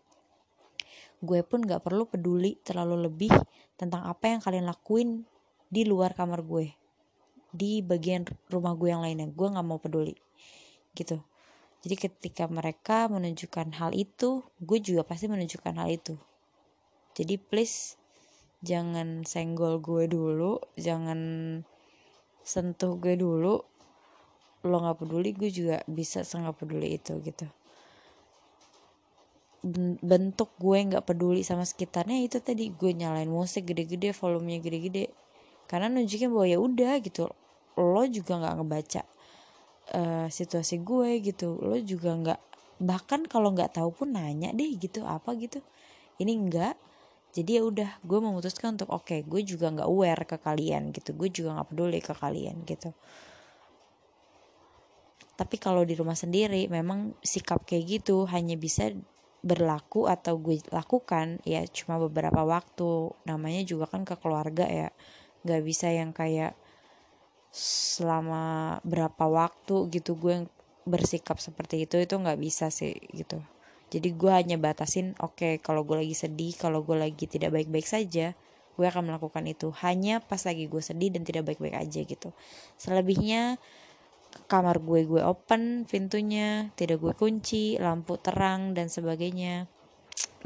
Gue 1.22 1.46
pun 1.46 1.62
gak 1.62 1.86
perlu 1.86 2.08
peduli 2.10 2.58
terlalu 2.66 3.06
lebih 3.06 3.32
tentang 3.78 4.08
apa 4.08 4.32
yang 4.32 4.40
kalian 4.42 4.66
lakuin 4.66 5.28
di 5.70 5.86
luar 5.86 6.16
kamar 6.16 6.42
gue. 6.42 6.74
Di 7.50 7.84
bagian 7.84 8.26
rumah 8.50 8.74
gue 8.74 8.88
yang 8.90 9.04
lainnya, 9.04 9.30
gue 9.30 9.46
gak 9.46 9.66
mau 9.66 9.78
peduli. 9.78 10.16
Gitu. 10.96 11.20
Jadi 11.80 11.96
ketika 11.96 12.44
mereka 12.50 13.08
menunjukkan 13.08 13.72
hal 13.78 13.94
itu, 13.96 14.44
gue 14.60 14.78
juga 14.80 15.06
pasti 15.06 15.28
menunjukkan 15.28 15.74
hal 15.80 15.88
itu. 15.88 16.16
Jadi 17.16 17.36
please 17.40 18.00
jangan 18.60 19.24
senggol 19.24 19.80
gue 19.80 20.08
dulu, 20.08 20.60
jangan 20.76 21.20
sentuh 22.40 22.96
gue 22.96 23.14
dulu 23.16 23.60
lo 24.60 24.76
nggak 24.76 24.98
peduli 25.00 25.32
gue 25.32 25.48
juga 25.48 25.80
bisa 25.88 26.20
sangat 26.20 26.52
peduli 26.60 27.00
itu 27.00 27.16
gitu. 27.24 27.48
Bentuk 30.00 30.52
gue 30.60 30.78
nggak 30.84 31.04
peduli 31.04 31.40
sama 31.44 31.64
sekitarnya 31.64 32.20
itu 32.20 32.40
tadi 32.44 32.68
gue 32.72 32.92
nyalain 32.92 33.28
musik 33.28 33.68
gede-gede 33.72 34.12
volumenya 34.12 34.60
gede-gede. 34.60 35.08
Karena 35.64 35.88
nunjukin 35.88 36.28
bahwa 36.28 36.46
ya 36.48 36.58
udah 36.60 37.00
gitu. 37.00 37.32
Lo 37.80 38.04
juga 38.04 38.36
nggak 38.36 38.54
ngebaca 38.60 39.02
uh, 39.96 40.28
situasi 40.28 40.84
gue 40.84 41.24
gitu. 41.24 41.56
Lo 41.60 41.80
juga 41.80 42.12
nggak 42.12 42.40
bahkan 42.80 43.24
kalau 43.28 43.52
nggak 43.52 43.80
tahu 43.80 43.92
pun 43.92 44.12
nanya 44.12 44.52
deh 44.52 44.76
gitu 44.76 45.08
apa 45.08 45.32
gitu. 45.40 45.64
Ini 46.20 46.36
enggak 46.36 46.76
jadi 47.30 47.50
ya 47.58 47.62
udah 47.62 47.90
gue 48.02 48.18
memutuskan 48.18 48.74
untuk 48.74 48.90
oke 48.90 49.06
okay, 49.06 49.20
gue 49.22 49.42
juga 49.46 49.70
nggak 49.70 49.86
aware 49.86 50.22
ke 50.26 50.36
kalian 50.42 50.90
gitu. 50.90 51.14
Gue 51.14 51.30
juga 51.30 51.54
nggak 51.58 51.68
peduli 51.70 52.00
ke 52.02 52.14
kalian 52.14 52.66
gitu. 52.66 52.90
Tapi 55.38 55.56
kalau 55.56 55.86
di 55.86 55.94
rumah 55.94 56.18
sendiri 56.18 56.66
memang 56.66 57.14
sikap 57.22 57.62
kayak 57.64 58.02
gitu 58.02 58.26
hanya 58.28 58.58
bisa 58.58 58.90
berlaku 59.40 60.04
atau 60.04 60.36
gue 60.36 60.60
lakukan 60.68 61.38
ya 61.46 61.62
cuma 61.70 62.02
beberapa 62.02 62.42
waktu. 62.42 63.14
Namanya 63.30 63.62
juga 63.62 63.86
kan 63.86 64.02
ke 64.02 64.18
keluarga 64.18 64.66
ya. 64.66 64.90
Nggak 65.46 65.62
bisa 65.62 65.86
yang 65.86 66.10
kayak 66.10 66.58
selama 67.54 68.78
berapa 68.82 69.26
waktu 69.26 69.90
gitu 69.90 70.18
gue 70.18 70.46
bersikap 70.86 71.38
seperti 71.38 71.86
itu 71.86 71.98
itu 71.98 72.14
nggak 72.14 72.38
bisa 72.38 72.70
sih 72.70 72.94
gitu 73.10 73.42
jadi 73.90 74.08
gue 74.14 74.32
hanya 74.32 74.56
batasin 74.56 75.18
oke 75.18 75.36
okay, 75.36 75.52
kalau 75.58 75.82
gue 75.82 76.00
lagi 76.00 76.14
sedih 76.14 76.54
kalau 76.54 76.86
gue 76.86 76.94
lagi 76.94 77.26
tidak 77.26 77.50
baik-baik 77.52 77.86
saja 77.86 78.32
gue 78.80 78.88
akan 78.88 79.12
melakukan 79.12 79.44
itu. 79.44 79.68
Hanya 79.84 80.24
pas 80.24 80.40
lagi 80.48 80.64
gue 80.64 80.80
sedih 80.80 81.12
dan 81.12 81.20
tidak 81.20 81.52
baik-baik 81.52 81.76
aja 81.76 82.00
gitu. 82.00 82.32
Selebihnya 82.80 83.60
kamar 84.48 84.80
gue 84.80 85.04
gue 85.04 85.20
open 85.20 85.84
pintunya 85.84 86.70
tidak 86.78 87.02
gue 87.04 87.12
kunci 87.12 87.76
lampu 87.76 88.16
terang 88.16 88.72
dan 88.72 88.88
sebagainya. 88.88 89.68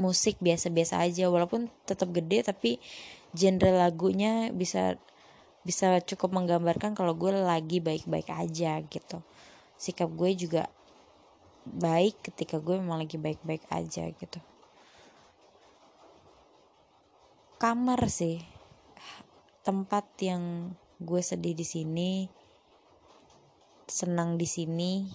Musik 0.03 0.35
biasa-biasa 0.43 0.99
aja 0.99 1.31
walaupun 1.31 1.71
tetap 1.87 2.11
gede 2.11 2.43
tapi 2.43 2.83
genre 3.31 3.71
lagunya 3.71 4.51
bisa 4.51 4.99
bisa 5.63 6.03
cukup 6.03 6.35
menggambarkan 6.35 6.91
kalau 6.91 7.15
gue 7.15 7.31
lagi 7.31 7.79
baik-baik 7.79 8.27
aja 8.35 8.83
gitu. 8.83 9.23
Sikap 9.79 10.11
gue 10.11 10.35
juga 10.35 10.67
baik 11.65 12.21
ketika 12.31 12.61
gue 12.61 12.77
memang 12.77 13.01
lagi 13.01 13.17
baik-baik 13.17 13.65
aja 13.73 14.05
gitu. 14.13 14.39
Kamar 17.57 18.05
sih. 18.05 18.39
Tempat 19.65 20.05
yang 20.21 20.77
gue 21.01 21.21
sedih 21.25 21.57
di 21.57 21.65
sini 21.65 22.11
senang 23.85 24.33
di 24.41 24.49
sini 24.49 25.05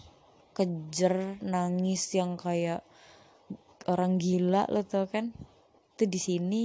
kejer 0.54 1.42
nangis 1.42 2.06
yang 2.14 2.38
kayak 2.38 2.86
orang 3.86 4.18
gila 4.18 4.66
lo 4.66 4.82
tau 4.82 5.06
kan? 5.06 5.30
Itu 5.94 6.10
di 6.10 6.18
sini. 6.18 6.64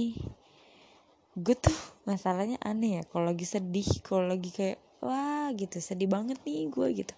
Gue 1.38 1.54
tuh 1.54 1.74
masalahnya 2.08 2.58
aneh 2.62 2.98
ya 2.98 3.02
kalau 3.06 3.30
lagi 3.30 3.46
sedih 3.46 3.86
kalau 4.02 4.26
lagi 4.26 4.50
kayak 4.50 4.82
wah 4.98 5.54
gitu. 5.54 5.78
Sedih 5.78 6.10
banget 6.10 6.42
nih 6.42 6.66
gue 6.66 7.06
gitu. 7.06 7.14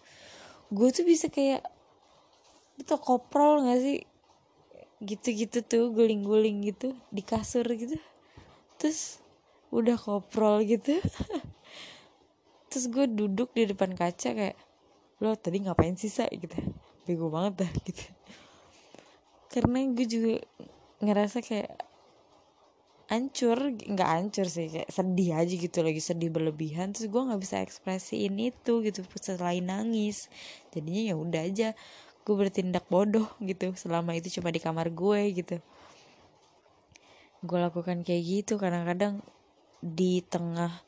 Gue 0.68 0.92
tuh 0.92 1.08
bisa 1.08 1.32
kayak 1.32 1.64
itu 2.78 2.94
koprol 3.02 3.66
gak 3.66 3.80
sih? 3.82 3.98
Gitu-gitu 5.02 5.62
tuh 5.66 5.90
guling-guling 5.90 6.62
gitu 6.62 6.94
di 7.10 7.22
kasur 7.26 7.66
gitu. 7.74 7.98
Terus 8.78 9.18
udah 9.74 9.98
koprol 9.98 10.64
gitu. 10.64 11.02
Terus 12.70 12.84
gue 12.88 13.04
duduk 13.10 13.52
di 13.52 13.66
depan 13.66 13.92
kaca 13.92 14.32
kayak 14.32 14.56
lo 15.18 15.34
tadi 15.34 15.66
ngapain 15.66 15.98
sih 15.98 16.10
sa? 16.10 16.30
Gitu. 16.30 16.54
Bego 17.04 17.28
banget 17.28 17.66
dah 17.66 17.72
gitu. 17.82 18.06
Karena 19.48 19.82
gue 19.90 20.06
juga 20.06 20.34
ngerasa 21.02 21.40
kayak 21.42 21.88
ancur 23.08 23.72
nggak 23.72 24.10
ancur 24.20 24.44
sih 24.44 24.68
kayak 24.68 24.92
sedih 24.92 25.32
aja 25.32 25.54
gitu 25.56 25.80
lagi 25.80 26.00
sedih 26.04 26.28
berlebihan. 26.28 26.92
Terus 26.92 27.08
gue 27.08 27.22
nggak 27.24 27.40
bisa 27.40 27.56
ekspresiin 27.64 28.36
itu 28.36 28.84
gitu 28.84 29.00
selain 29.16 29.64
nangis. 29.64 30.28
Jadinya 30.76 31.02
ya 31.08 31.14
udah 31.16 31.42
aja 31.48 31.68
gue 32.28 32.36
bertindak 32.36 32.84
bodoh 32.92 33.24
gitu 33.40 33.72
selama 33.72 34.12
itu 34.12 34.28
cuma 34.36 34.52
di 34.52 34.60
kamar 34.60 34.92
gue 34.92 35.32
gitu. 35.32 35.56
Gue 37.40 37.56
lakukan 37.56 38.04
kayak 38.04 38.22
gitu 38.28 38.60
kadang-kadang 38.60 39.24
di 39.80 40.20
tengah 40.20 40.84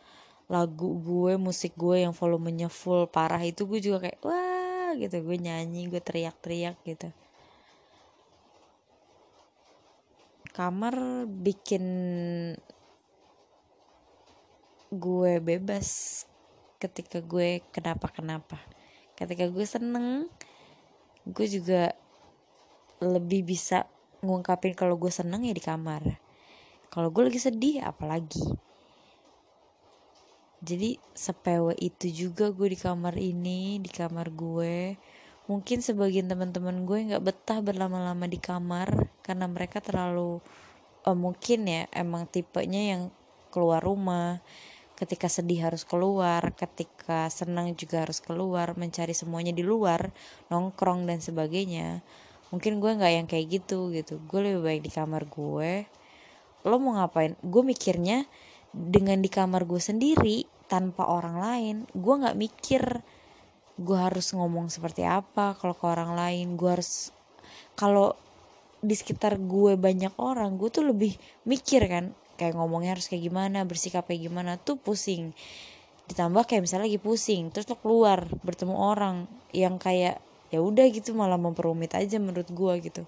lagu 0.53 1.01
gue 1.01 1.41
musik 1.41 1.73
gue 1.81 2.05
yang 2.05 2.13
volumenya 2.13 2.69
full 2.69 3.09
parah 3.09 3.41
itu 3.41 3.65
gue 3.65 3.81
juga 3.81 4.05
kayak 4.05 4.21
wah 4.21 4.93
gitu. 5.01 5.17
Gue 5.25 5.41
nyanyi 5.41 5.89
gue 5.89 6.03
teriak-teriak 6.05 6.77
gitu. 6.85 7.09
Kamar 10.53 11.25
bikin 11.25 11.85
gue 14.93 15.33
bebas 15.41 15.89
ketika 16.77 17.25
gue 17.25 17.65
kenapa-kenapa. 17.73 18.61
Ketika 19.17 19.49
gue 19.49 19.65
seneng 19.65 20.29
gue 21.31 21.47
juga 21.47 21.95
lebih 23.01 23.47
bisa 23.47 23.89
ngungkapin 24.21 24.77
kalau 24.77 25.01
gue 25.01 25.09
seneng 25.09 25.47
ya 25.49 25.55
di 25.57 25.65
kamar. 25.65 26.21
Kalau 26.91 27.09
gue 27.09 27.31
lagi 27.31 27.41
sedih 27.41 27.87
apalagi? 27.87 28.45
Jadi 30.61 31.01
sepewe 31.17 31.73
itu 31.81 32.13
juga 32.13 32.53
gue 32.53 32.69
di 32.69 32.79
kamar 32.79 33.17
ini 33.17 33.81
di 33.81 33.89
kamar 33.89 34.29
gue. 34.29 35.01
Mungkin 35.49 35.81
sebagian 35.81 36.29
teman-teman 36.29 36.85
gue 36.85 36.99
nggak 37.11 37.25
betah 37.25 37.65
berlama-lama 37.65 38.29
di 38.29 38.37
kamar 38.37 39.09
karena 39.25 39.49
mereka 39.49 39.81
terlalu 39.81 40.39
oh, 41.09 41.17
mungkin 41.17 41.65
ya 41.65 41.89
emang 41.97 42.29
tipenya 42.29 42.93
yang 42.97 43.03
keluar 43.49 43.81
rumah 43.83 44.45
ketika 45.01 45.33
sedih 45.33 45.65
harus 45.65 45.89
keluar 45.89 46.53
ketika 46.53 47.33
senang 47.33 47.73
juga 47.73 48.05
harus 48.05 48.21
keluar 48.21 48.77
mencari 48.77 49.17
semuanya 49.17 49.57
di 49.57 49.65
luar 49.65 50.13
nongkrong 50.53 51.09
dan 51.09 51.25
sebagainya 51.25 52.05
mungkin 52.51 52.83
gue 52.83 52.91
nggak 52.99 53.13
yang 53.15 53.27
kayak 53.31 53.47
gitu 53.49 53.95
gitu. 53.95 54.19
Gue 54.27 54.43
lebih 54.43 54.63
baik 54.63 54.81
di 54.85 54.91
kamar 54.91 55.27
gue. 55.31 55.87
Lo 56.67 56.77
mau 56.83 56.99
ngapain? 56.99 57.39
Gue 57.41 57.63
mikirnya 57.63 58.27
dengan 58.71 59.23
di 59.23 59.31
kamar 59.31 59.67
gue 59.67 59.83
sendiri 59.83 60.47
tanpa 60.71 61.11
orang 61.11 61.43
lain 61.43 61.77
gue 61.99 62.15
nggak 62.15 62.39
mikir 62.39 63.03
gue 63.75 63.99
harus 63.99 64.31
ngomong 64.31 64.71
seperti 64.71 65.03
apa 65.07 65.57
kalau 65.57 65.73
ke 65.73 65.87
orang 65.87 66.13
lain. 66.19 66.59
Gue 66.59 66.77
harus 66.79 67.15
kalau 67.79 68.19
di 68.81 68.97
sekitar 68.97 69.37
gue 69.41 69.77
banyak 69.77 70.13
orang 70.21 70.57
gue 70.57 70.69
tuh 70.73 70.85
lebih 70.89 71.13
mikir 71.45 71.85
kan 71.87 72.17
kayak 72.41 72.57
ngomongnya 72.57 72.97
harus 72.97 73.13
kayak 73.13 73.29
gimana 73.29 73.69
bersikap 73.69 74.09
kayak 74.09 74.33
gimana 74.33 74.57
tuh 74.57 74.81
pusing. 74.81 75.37
Ditambah 76.09 76.49
kayak 76.49 76.65
misalnya 76.65 76.89
lagi 76.89 76.97
pusing 76.97 77.53
terus 77.53 77.69
lo 77.69 77.77
keluar 77.77 78.25
bertemu 78.41 78.73
orang 78.73 79.29
yang 79.53 79.77
kayak 79.77 80.17
ya 80.49 80.59
udah 80.59 80.89
gitu 80.89 81.13
malah 81.13 81.37
memperumit 81.37 81.93
aja 81.93 82.17
menurut 82.17 82.49
gue 82.49 82.75
gitu. 82.81 83.03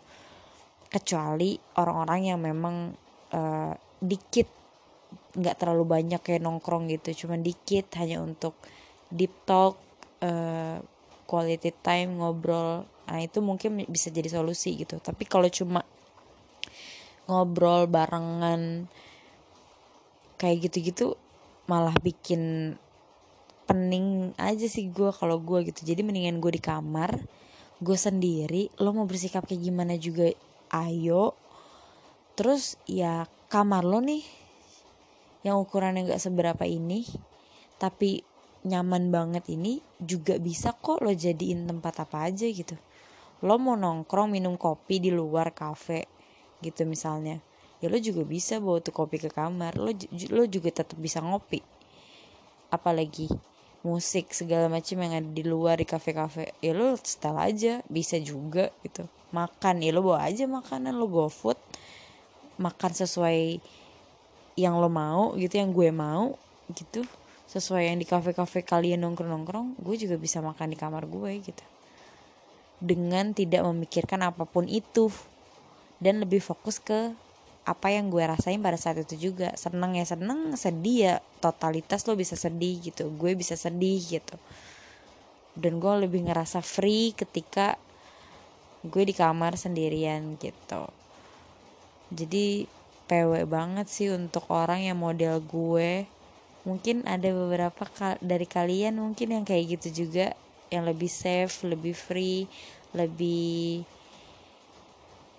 Kecuali 0.92 1.56
orang-orang 1.80 2.20
yang 2.28 2.38
memang 2.44 2.92
uh, 3.32 3.72
dikit 4.04 4.46
nggak 5.32 5.56
terlalu 5.56 5.88
banyak 5.88 6.20
kayak 6.20 6.44
nongkrong 6.44 6.92
gitu. 6.92 7.24
Cuman 7.24 7.40
dikit 7.40 7.88
hanya 7.96 8.20
untuk 8.20 8.52
deep 9.08 9.32
talk 9.48 9.80
uh, 10.20 10.76
quality 11.24 11.72
time 11.80 12.20
ngobrol. 12.20 12.84
Nah 13.08 13.18
itu 13.24 13.40
mungkin 13.40 13.88
bisa 13.88 14.12
jadi 14.12 14.28
solusi 14.28 14.76
gitu. 14.76 15.00
Tapi 15.00 15.24
kalau 15.24 15.48
cuma 15.48 15.80
ngobrol 17.26 17.88
barengan 17.88 18.86
kayak 20.42 20.66
gitu-gitu 20.66 21.14
malah 21.70 21.94
bikin 22.02 22.74
pening 23.62 24.34
aja 24.34 24.66
sih 24.66 24.90
gue 24.90 25.14
kalau 25.14 25.38
gue 25.38 25.70
gitu. 25.70 25.86
Jadi 25.86 26.02
mendingan 26.02 26.42
gue 26.42 26.58
di 26.58 26.62
kamar 26.62 27.14
gue 27.78 27.98
sendiri 27.98 28.70
lo 28.82 28.90
mau 28.90 29.06
bersikap 29.06 29.46
kayak 29.46 29.62
gimana 29.62 29.94
juga 29.94 30.34
ayo. 30.74 31.38
Terus 32.34 32.74
ya 32.90 33.30
kamar 33.46 33.86
lo 33.86 34.02
nih 34.02 34.26
yang 35.46 35.62
ukurannya 35.62 36.10
gak 36.10 36.22
seberapa 36.22 36.66
ini 36.66 37.06
tapi 37.78 38.26
nyaman 38.66 39.10
banget 39.10 39.46
ini 39.50 39.82
juga 39.98 40.38
bisa 40.38 40.74
kok 40.74 41.02
lo 41.02 41.14
jadiin 41.14 41.70
tempat 41.70 42.02
apa 42.02 42.26
aja 42.26 42.50
gitu. 42.50 42.74
Lo 43.46 43.62
mau 43.62 43.78
nongkrong 43.78 44.34
minum 44.34 44.58
kopi 44.58 44.98
di 44.98 45.14
luar 45.14 45.54
kafe 45.54 46.10
gitu 46.62 46.82
misalnya 46.86 47.42
ya 47.82 47.90
lo 47.90 47.98
juga 47.98 48.22
bisa 48.22 48.62
bawa 48.62 48.78
tuh 48.78 48.94
kopi 48.94 49.18
ke 49.18 49.28
kamar. 49.28 49.74
Lo 49.74 49.90
lo 50.30 50.42
juga 50.46 50.70
tetap 50.70 50.94
bisa 51.02 51.18
ngopi. 51.18 51.58
Apalagi 52.70 53.26
musik 53.82 54.30
segala 54.30 54.70
macam 54.70 55.02
yang 55.02 55.18
ada 55.18 55.26
di 55.26 55.42
luar 55.42 55.82
di 55.82 55.86
kafe-kafe. 55.90 56.54
Ya 56.62 56.72
lo 56.78 56.94
setel 56.94 57.34
aja. 57.34 57.82
Bisa 57.90 58.22
juga 58.22 58.70
gitu. 58.86 59.10
Makan. 59.34 59.82
Ya 59.82 59.90
lo 59.90 60.06
bawa 60.06 60.22
aja 60.30 60.46
makanan. 60.46 60.94
Lo 60.94 61.10
go 61.10 61.26
food. 61.26 61.58
Makan 62.62 62.94
sesuai 62.94 63.58
yang 64.54 64.78
lo 64.78 64.86
mau 64.86 65.34
gitu 65.34 65.58
yang 65.58 65.74
gue 65.74 65.90
mau 65.90 66.38
gitu. 66.70 67.02
Sesuai 67.50 67.90
yang 67.90 67.98
di 67.98 68.06
kafe-kafe 68.06 68.62
kalian 68.64 69.02
nongkrong-nongkrong 69.02 69.76
gue 69.82 69.96
juga 69.98 70.16
bisa 70.16 70.38
makan 70.38 70.72
di 70.72 70.78
kamar 70.78 71.04
gue 71.10 71.42
gitu. 71.42 71.64
Dengan 72.78 73.34
tidak 73.34 73.66
memikirkan 73.66 74.22
apa 74.22 74.46
pun 74.46 74.70
itu. 74.70 75.10
Dan 76.02 76.18
lebih 76.18 76.42
fokus 76.42 76.82
ke 76.82 77.14
apa 77.62 77.94
yang 77.94 78.10
gue 78.10 78.22
rasain 78.26 78.58
pada 78.58 78.74
saat 78.74 79.02
itu 79.02 79.30
juga. 79.30 79.54
Seneng 79.54 79.94
ya 79.94 80.06
seneng 80.06 80.58
sedih 80.58 80.98
ya 80.98 81.14
totalitas 81.38 82.02
lo 82.10 82.18
bisa 82.18 82.34
sedih 82.34 82.82
gitu. 82.82 83.10
Gue 83.14 83.38
bisa 83.38 83.54
sedih 83.54 84.02
gitu. 84.02 84.36
Dan 85.54 85.78
gue 85.78 85.94
lebih 86.08 86.26
ngerasa 86.26 86.64
free 86.64 87.14
ketika 87.14 87.78
gue 88.82 89.02
di 89.06 89.14
kamar 89.14 89.54
sendirian 89.54 90.34
gitu. 90.42 90.90
Jadi 92.12 92.66
PW 93.06 93.46
banget 93.46 93.86
sih 93.86 94.10
untuk 94.10 94.50
orang 94.50 94.82
yang 94.82 94.98
model 94.98 95.38
gue. 95.38 96.06
Mungkin 96.62 97.06
ada 97.06 97.30
beberapa 97.30 97.84
dari 98.22 98.46
kalian 98.46 98.98
mungkin 98.98 99.38
yang 99.38 99.44
kayak 99.46 99.78
gitu 99.78 100.06
juga. 100.06 100.34
Yang 100.72 100.84
lebih 100.88 101.10
safe 101.12 101.54
lebih 101.68 101.94
free 101.94 102.48
lebih 102.92 103.84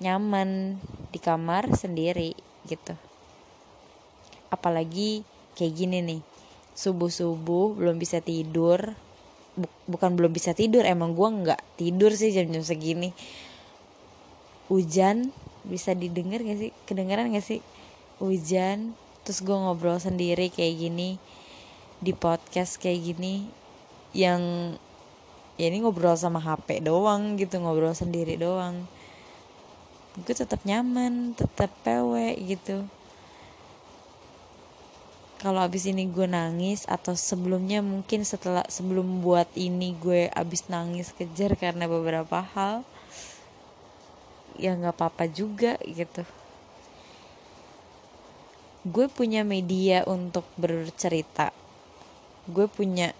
nyaman 0.03 0.75
di 1.15 1.19
kamar 1.23 1.71
sendiri 1.71 2.35
gitu. 2.67 2.93
Apalagi 4.51 5.23
kayak 5.55 5.73
gini 5.73 6.03
nih 6.03 6.21
subuh-subuh 6.75 7.79
belum 7.79 7.95
bisa 7.95 8.19
tidur. 8.19 8.91
Bukan 9.87 10.17
belum 10.19 10.35
bisa 10.35 10.51
tidur 10.51 10.83
emang 10.83 11.15
gue 11.15 11.29
nggak 11.29 11.61
tidur 11.79 12.11
sih 12.11 12.35
jam-jam 12.35 12.65
segini. 12.65 13.15
Hujan 14.67 15.31
bisa 15.63 15.95
didengar 15.95 16.43
gak 16.43 16.59
sih? 16.59 16.71
Kedengeran 16.83 17.31
gak 17.31 17.45
sih? 17.45 17.61
Hujan 18.19 18.97
terus 19.23 19.39
gue 19.39 19.55
ngobrol 19.55 20.03
sendiri 20.03 20.51
kayak 20.51 20.75
gini 20.83 21.15
di 22.03 22.11
podcast 22.11 22.75
kayak 22.75 23.15
gini 23.15 23.47
yang 24.11 24.75
ya 25.55 25.71
ini 25.71 25.79
ngobrol 25.79 26.19
sama 26.19 26.43
HP 26.43 26.83
doang 26.83 27.39
gitu 27.39 27.63
ngobrol 27.63 27.95
sendiri 27.95 28.35
doang 28.35 28.83
gue 30.13 30.35
tetap 30.37 30.61
nyaman 30.61 31.33
tetap 31.33 31.73
pewe 31.81 32.37
gitu. 32.37 32.85
Kalau 35.41 35.59
abis 35.59 35.89
ini 35.89 36.07
gue 36.07 36.23
nangis 36.29 36.87
atau 36.87 37.17
sebelumnya 37.17 37.83
mungkin 37.83 38.23
setelah 38.23 38.63
sebelum 38.69 39.19
buat 39.19 39.49
ini 39.57 39.91
gue 39.99 40.31
abis 40.31 40.71
nangis 40.71 41.11
kejar 41.11 41.57
karena 41.59 41.89
beberapa 41.89 42.39
hal 42.55 42.87
ya 44.55 44.77
nggak 44.77 44.95
apa-apa 44.95 45.25
juga 45.27 45.75
gitu. 45.83 46.23
Gue 48.85 49.09
punya 49.09 49.41
media 49.41 50.05
untuk 50.05 50.45
bercerita. 50.55 51.49
Gue 52.47 52.69
punya 52.69 53.11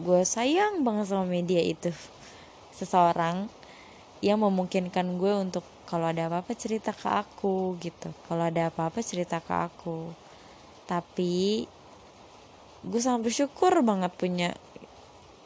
gue 0.00 0.22
sayang 0.24 0.80
banget 0.82 1.12
sama 1.12 1.28
media 1.28 1.60
itu. 1.60 1.92
Seseorang 2.74 3.57
yang 4.18 4.42
memungkinkan 4.42 5.18
gue 5.18 5.32
untuk 5.34 5.62
kalau 5.88 6.10
ada 6.10 6.28
apa-apa 6.28 6.52
cerita 6.52 6.92
ke 6.92 7.08
aku 7.08 7.80
gitu. 7.80 8.12
Kalau 8.28 8.44
ada 8.44 8.68
apa-apa 8.68 9.00
cerita 9.00 9.40
ke 9.40 9.54
aku. 9.54 10.12
Tapi 10.84 11.64
gue 12.84 13.00
sangat 13.00 13.32
bersyukur 13.32 13.72
banget 13.80 14.12
punya 14.14 14.50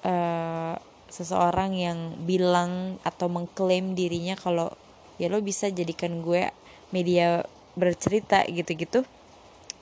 uh, 0.02 0.74
seseorang 1.06 1.76
yang 1.78 1.98
bilang 2.26 2.98
atau 3.06 3.30
mengklaim 3.30 3.94
dirinya 3.94 4.35
kalau 4.35 4.72
ya 5.20 5.28
lo 5.30 5.38
bisa 5.44 5.70
jadikan 5.70 6.24
gue 6.24 6.50
media 6.90 7.46
bercerita 7.78 8.42
gitu-gitu. 8.50 9.06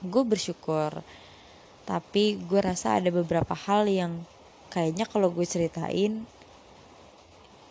Gue 0.05 0.23
bersyukur. 0.27 1.01
Tapi 1.89 2.37
gue 2.37 2.61
rasa 2.61 3.01
ada 3.01 3.09
beberapa 3.09 3.57
hal 3.57 3.89
yang 3.89 4.21
kayaknya 4.69 5.09
kalau 5.09 5.33
gue 5.33 5.43
ceritain 5.43 6.23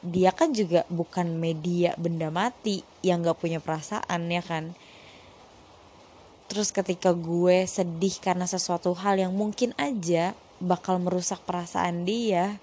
dia 0.01 0.33
kan 0.33 0.57
juga 0.57 0.89
bukan 0.89 1.37
media 1.37 1.93
benda 2.01 2.33
mati 2.33 2.81
yang 3.05 3.21
gak 3.21 3.37
punya 3.37 3.61
perasaan 3.61 4.33
ya 4.33 4.41
kan 4.41 4.73
Terus 6.51 6.75
ketika 6.75 7.15
gue 7.15 7.63
sedih 7.63 8.19
karena 8.19 8.43
sesuatu 8.43 8.91
hal 8.99 9.23
yang 9.23 9.31
mungkin 9.31 9.71
aja 9.79 10.35
bakal 10.59 10.99
merusak 10.99 11.39
perasaan 11.47 12.03
dia, 12.03 12.59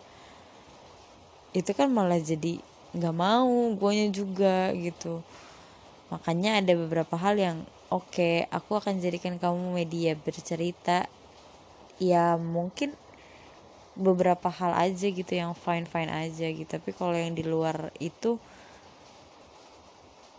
itu 1.56 1.72
kan 1.72 1.88
malah 1.88 2.20
jadi 2.20 2.60
nggak 2.92 3.16
mau 3.16 3.48
guanya 3.80 4.12
juga 4.12 4.76
gitu. 4.76 5.24
Makanya 6.12 6.60
ada 6.60 6.76
beberapa 6.76 7.16
hal 7.16 7.40
yang 7.40 7.58
oke, 7.88 8.12
okay, 8.12 8.44
aku 8.52 8.76
akan 8.76 9.00
jadikan 9.00 9.40
kamu 9.40 9.80
media 9.80 10.20
bercerita. 10.20 11.08
Ya 11.96 12.36
mungkin 12.36 12.92
beberapa 13.98 14.48
hal 14.54 14.78
aja 14.78 15.10
gitu 15.10 15.34
yang 15.34 15.58
fine 15.58 15.90
fine 15.90 16.14
aja 16.14 16.48
gitu. 16.54 16.70
Tapi 16.70 16.94
kalau 16.94 17.18
yang 17.18 17.34
di 17.34 17.44
luar 17.44 17.90
itu 17.98 18.38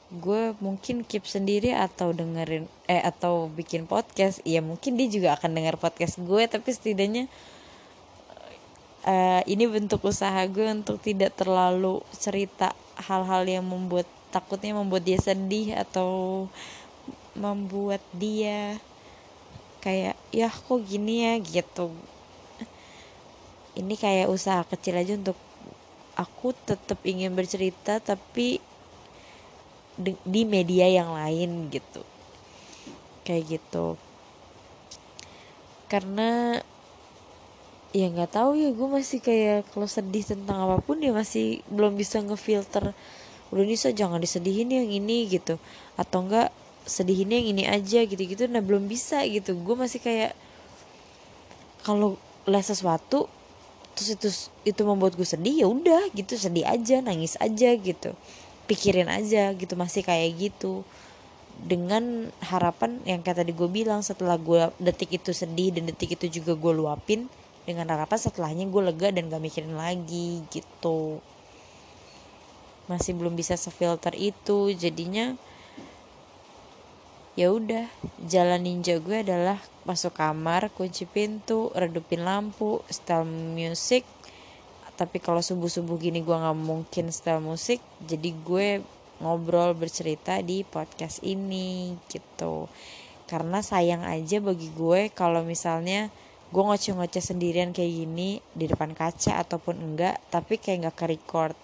gue 0.09 0.57
mungkin 0.65 1.05
keep 1.05 1.29
sendiri 1.29 1.77
atau 1.77 2.17
dengerin 2.17 2.65
eh 2.89 3.03
atau 3.03 3.51
bikin 3.53 3.85
podcast. 3.85 4.41
Ya 4.47 4.63
mungkin 4.63 4.97
dia 4.97 5.11
juga 5.11 5.37
akan 5.37 5.51
denger 5.59 5.77
podcast 5.77 6.17
gue 6.23 6.43
tapi 6.49 6.71
setidaknya 6.73 7.27
uh, 9.05 9.43
ini 9.45 9.69
bentuk 9.69 10.01
usaha 10.07 10.39
gue 10.49 10.67
untuk 10.71 11.03
tidak 11.03 11.37
terlalu 11.37 12.01
cerita 12.15 12.73
hal-hal 12.97 13.45
yang 13.45 13.67
membuat 13.67 14.09
takutnya 14.29 14.77
membuat 14.77 15.05
dia 15.05 15.19
sedih 15.21 15.77
atau 15.77 16.47
membuat 17.33 18.01
dia 18.17 18.81
kayak 19.85 20.17
ya 20.33 20.49
kok 20.49 20.81
gini 20.87 21.27
ya? 21.27 21.35
Gitu 21.43 21.93
ini 23.79 23.95
kayak 23.95 24.27
usaha 24.27 24.67
kecil 24.67 24.99
aja 24.99 25.15
untuk 25.15 25.39
aku 26.19 26.51
tetap 26.67 26.99
ingin 27.07 27.31
bercerita 27.39 28.03
tapi 28.03 28.59
di 30.27 30.43
media 30.43 30.91
yang 30.91 31.15
lain 31.15 31.71
gitu. 31.71 32.03
Kayak 33.23 33.59
gitu. 33.59 33.95
Karena 35.87 36.59
ya 37.95 38.07
nggak 38.11 38.35
tahu 38.35 38.59
ya 38.59 38.75
gue 38.75 38.89
masih 38.91 39.23
kayak 39.23 39.71
kalau 39.73 39.89
sedih 39.89 40.27
tentang 40.27 40.67
apa 40.67 40.83
pun 40.83 41.01
dia 41.01 41.15
masih 41.15 41.65
belum 41.73 41.97
bisa 41.97 42.21
ngefilter 42.21 42.93
udah 43.49 43.65
Nisa 43.65 43.89
jangan 43.97 44.21
disedihin 44.21 44.69
yang 44.69 44.91
ini 44.91 45.31
gitu. 45.31 45.57
Atau 45.95 46.27
enggak 46.27 46.51
sedihin 46.83 47.31
yang 47.31 47.47
ini 47.47 47.65
aja 47.65 48.03
gitu-gitu. 48.03 48.51
Nah 48.51 48.61
belum 48.61 48.91
bisa 48.91 49.23
gitu. 49.23 49.55
Gue 49.55 49.79
masih 49.79 50.03
kayak 50.03 50.35
kalau 51.87 52.19
les 52.45 52.67
sesuatu 52.67 53.38
terus 53.99 54.15
itu 54.15 54.29
itu 54.63 54.83
membuat 54.87 55.19
gue 55.19 55.27
sedih 55.27 55.67
ya 55.67 55.67
udah 55.67 56.15
gitu 56.15 56.39
sedih 56.39 56.63
aja 56.63 57.03
nangis 57.03 57.35
aja 57.43 57.75
gitu 57.75 58.15
pikirin 58.69 59.09
aja 59.09 59.57
gitu 59.57 59.75
masih 59.75 60.05
kayak 60.05 60.37
gitu. 60.37 60.85
Dengan 61.59 62.31
harapan 62.39 63.03
yang 63.03 63.25
kayak 63.25 63.43
tadi 63.43 63.51
gue 63.57 63.67
bilang 63.67 64.05
setelah 64.05 64.39
gue 64.39 64.71
detik 64.79 65.19
itu 65.19 65.35
sedih 65.35 65.75
dan 65.75 65.91
detik 65.91 66.15
itu 66.15 66.39
juga 66.39 66.55
gue 66.55 66.71
luapin 66.77 67.27
dengan 67.67 67.89
harapan 67.91 68.21
setelahnya 68.21 68.71
gue 68.71 68.83
lega 68.85 69.09
dan 69.11 69.27
gak 69.27 69.43
mikirin 69.43 69.75
lagi 69.75 70.45
gitu. 70.53 71.19
Masih 72.87 73.17
belum 73.19 73.35
bisa 73.35 73.59
sefilter 73.59 74.15
itu 74.15 74.71
jadinya 74.77 75.35
ya 77.35 77.51
udah 77.51 77.91
jalan 78.23 78.63
ninja 78.63 79.03
gue 79.03 79.27
adalah 79.27 79.59
masuk 79.89 80.13
kamar 80.13 80.69
kunci 80.77 81.09
pintu 81.09 81.73
redupin 81.73 82.29
lampu 82.29 82.85
style 82.93 83.25
music. 83.25 84.05
Tapi 85.01 85.17
kalau 85.17 85.41
subuh 85.41 85.73
subuh 85.73 85.97
gini 85.97 86.21
gue 86.21 86.37
nggak 86.37 86.59
mungkin 86.61 87.09
setel 87.09 87.41
musik 87.41 87.81
jadi 88.05 88.35
gue 88.45 88.69
ngobrol 89.25 89.73
bercerita 89.73 90.45
di 90.45 90.61
podcast 90.69 91.25
ini 91.25 91.97
gitu. 92.13 92.69
Karena 93.25 93.65
sayang 93.65 94.05
aja 94.05 94.45
bagi 94.45 94.69
gue 94.77 95.09
kalau 95.17 95.41
misalnya 95.41 96.13
gue 96.53 96.63
ngoceh-ngoceh 96.65 97.25
sendirian 97.25 97.73
kayak 97.73 98.05
gini 98.05 98.45
di 98.53 98.69
depan 98.69 98.93
kaca 98.93 99.41
ataupun 99.41 99.77
enggak 99.81 100.17
tapi 100.29 100.57
kayak 100.57 100.89
nggak 100.89 100.97
ke 100.97 101.05
record 101.17 101.57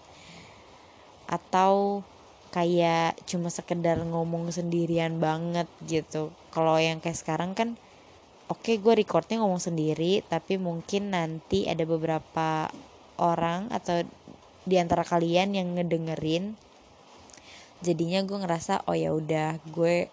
atau 1.25 2.05
kayak 2.53 3.19
cuma 3.27 3.51
sekedar 3.51 3.99
ngomong 3.99 4.53
sendirian 4.55 5.19
banget 5.19 5.67
gitu. 5.91 6.31
Kalau 6.55 6.79
yang 6.79 7.03
kayak 7.03 7.19
sekarang 7.19 7.57
kan 7.59 7.75
oke 8.49 8.61
okay, 8.61 8.77
gue 8.77 8.93
recordnya 8.93 9.41
ngomong 9.41 9.63
sendiri 9.63 10.21
tapi 10.29 10.61
mungkin 10.61 11.17
nanti 11.17 11.65
ada 11.65 11.85
beberapa 11.89 12.69
orang 13.17 13.71
atau 13.71 14.03
di 14.65 14.77
antara 14.81 15.05
kalian 15.05 15.55
yang 15.55 15.77
ngedengerin. 15.77 16.57
Jadinya 17.85 18.25
gue 18.25 18.39
ngerasa 18.41 18.89
oh 18.89 18.97
ya 18.97 19.13
udah 19.13 19.61
gue 19.69 20.09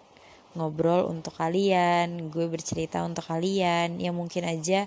ngobrol 0.52 1.08
untuk 1.08 1.32
kalian 1.40 2.28
gue 2.28 2.46
bercerita 2.46 3.00
untuk 3.00 3.24
kalian. 3.24 3.96
Yang 3.96 4.14
mungkin 4.16 4.44
aja 4.44 4.86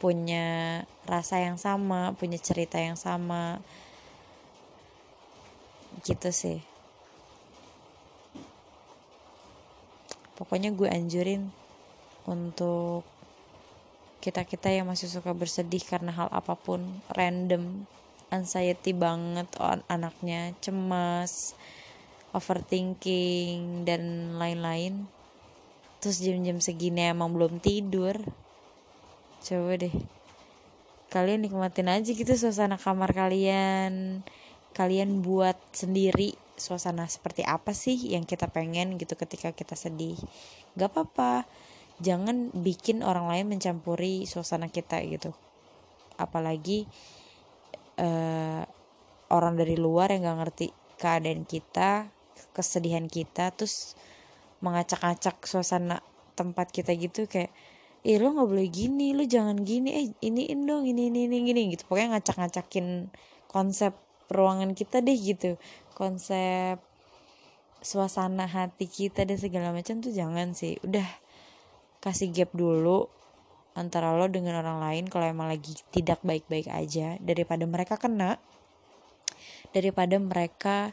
punya 0.00 0.80
rasa 1.04 1.42
yang 1.42 1.58
sama 1.58 2.14
punya 2.14 2.38
cerita 2.38 2.78
yang 2.78 2.94
sama. 2.94 3.58
Gitu 6.06 6.30
sih. 6.30 6.58
Pokoknya 10.38 10.72
gue 10.72 10.88
anjurin 10.88 11.52
untuk 12.30 13.02
kita-kita 14.22 14.70
yang 14.70 14.86
masih 14.86 15.10
suka 15.10 15.34
bersedih 15.34 15.82
karena 15.82 16.14
hal 16.14 16.28
apa 16.30 16.54
pun 16.54 17.02
random 17.10 17.88
anxiety 18.30 18.94
banget 18.94 19.50
anaknya 19.90 20.54
cemas 20.62 21.58
overthinking 22.30 23.82
dan 23.82 24.34
lain-lain. 24.38 25.10
Terus 25.98 26.22
jam-jam 26.22 26.62
segini 26.62 27.10
emang 27.10 27.34
belum 27.34 27.58
tidur. 27.58 28.16
Coba 29.42 29.74
deh 29.76 29.92
kalian 31.10 31.42
nikmatin 31.42 31.90
aja 31.90 32.06
gitu 32.06 32.30
suasana 32.38 32.78
kamar 32.78 33.10
kalian. 33.10 34.22
Kalian 34.70 35.26
buat 35.26 35.58
sendiri 35.74 36.38
suasana 36.54 37.10
seperti 37.10 37.42
apa 37.42 37.74
sih 37.74 37.98
yang 38.14 38.22
kita 38.22 38.46
pengen 38.46 38.94
gitu 38.94 39.18
ketika 39.18 39.50
kita 39.50 39.74
sedih. 39.74 40.16
Gak 40.78 40.94
apa-apa 40.94 41.48
jangan 42.00 42.52
bikin 42.56 43.04
orang 43.04 43.28
lain 43.28 43.46
mencampuri 43.52 44.24
suasana 44.24 44.72
kita 44.72 45.00
gitu. 45.04 45.36
Apalagi 46.16 46.88
uh, 48.00 48.64
orang 49.30 49.54
dari 49.54 49.76
luar 49.78 50.10
yang 50.10 50.26
gak 50.26 50.38
ngerti 50.44 50.66
keadaan 51.00 51.48
kita 51.48 52.12
kesedihan 52.52 53.06
kita 53.08 53.52
terus 53.54 53.96
mengacak-acak 54.60 55.40
suasana 55.48 56.04
tempat 56.36 56.68
kita 56.72 56.92
gitu 56.96 57.24
kayak 57.24 57.52
eh 58.00 58.16
lo 58.16 58.32
nggak 58.32 58.48
boleh 58.48 58.68
gini 58.72 59.12
lo 59.12 59.28
jangan 59.28 59.60
gini 59.60 59.92
eh 59.92 60.06
iniin 60.24 60.64
dong 60.64 60.88
ini 60.88 61.12
ini 61.12 61.28
ini 61.28 61.36
gini 61.44 61.60
gitu. 61.76 61.84
Pokoknya 61.88 62.16
ngacak-ngacakin 62.16 63.12
konsep 63.48 63.92
ruangan 64.32 64.72
kita 64.72 65.04
deh 65.04 65.16
gitu. 65.16 65.60
Konsep 65.92 66.80
suasana 67.80 68.44
hati 68.48 68.88
kita 68.88 69.24
dan 69.24 69.36
segala 69.36 69.72
macam 69.72 70.00
tuh 70.00 70.12
jangan 70.12 70.56
sih. 70.56 70.80
Udah 70.84 71.04
kasih 72.00 72.32
gap 72.32 72.50
dulu 72.56 73.08
antara 73.76 74.12
lo 74.16 74.26
dengan 74.26 74.60
orang 74.60 74.82
lain 74.82 75.04
kalau 75.06 75.30
emang 75.30 75.48
lagi 75.48 75.76
tidak 75.94 76.20
baik-baik 76.24 76.66
aja. 76.68 77.16
Daripada 77.20 77.64
mereka 77.68 78.00
kena 78.00 78.40
daripada 79.70 80.18
mereka 80.18 80.90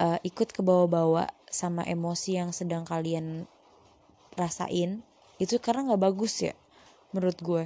uh, 0.00 0.18
ikut 0.24 0.56
ke 0.56 0.60
bawah-bawah 0.64 1.28
sama 1.50 1.84
emosi 1.84 2.40
yang 2.40 2.50
sedang 2.50 2.82
kalian 2.82 3.46
rasain 4.34 5.06
itu 5.38 5.60
karena 5.62 5.92
nggak 5.92 6.02
bagus 6.02 6.40
ya 6.40 6.54
menurut 7.12 7.38
gue. 7.42 7.64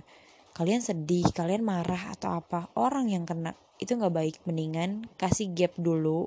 Kalian 0.56 0.82
sedih 0.82 1.30
kalian 1.30 1.62
marah 1.62 2.10
atau 2.10 2.34
apa 2.34 2.66
orang 2.74 3.12
yang 3.14 3.22
kena 3.22 3.54
itu 3.78 3.94
nggak 3.94 4.14
baik. 4.14 4.36
Mendingan 4.44 5.06
kasih 5.20 5.54
gap 5.54 5.76
dulu 5.78 6.26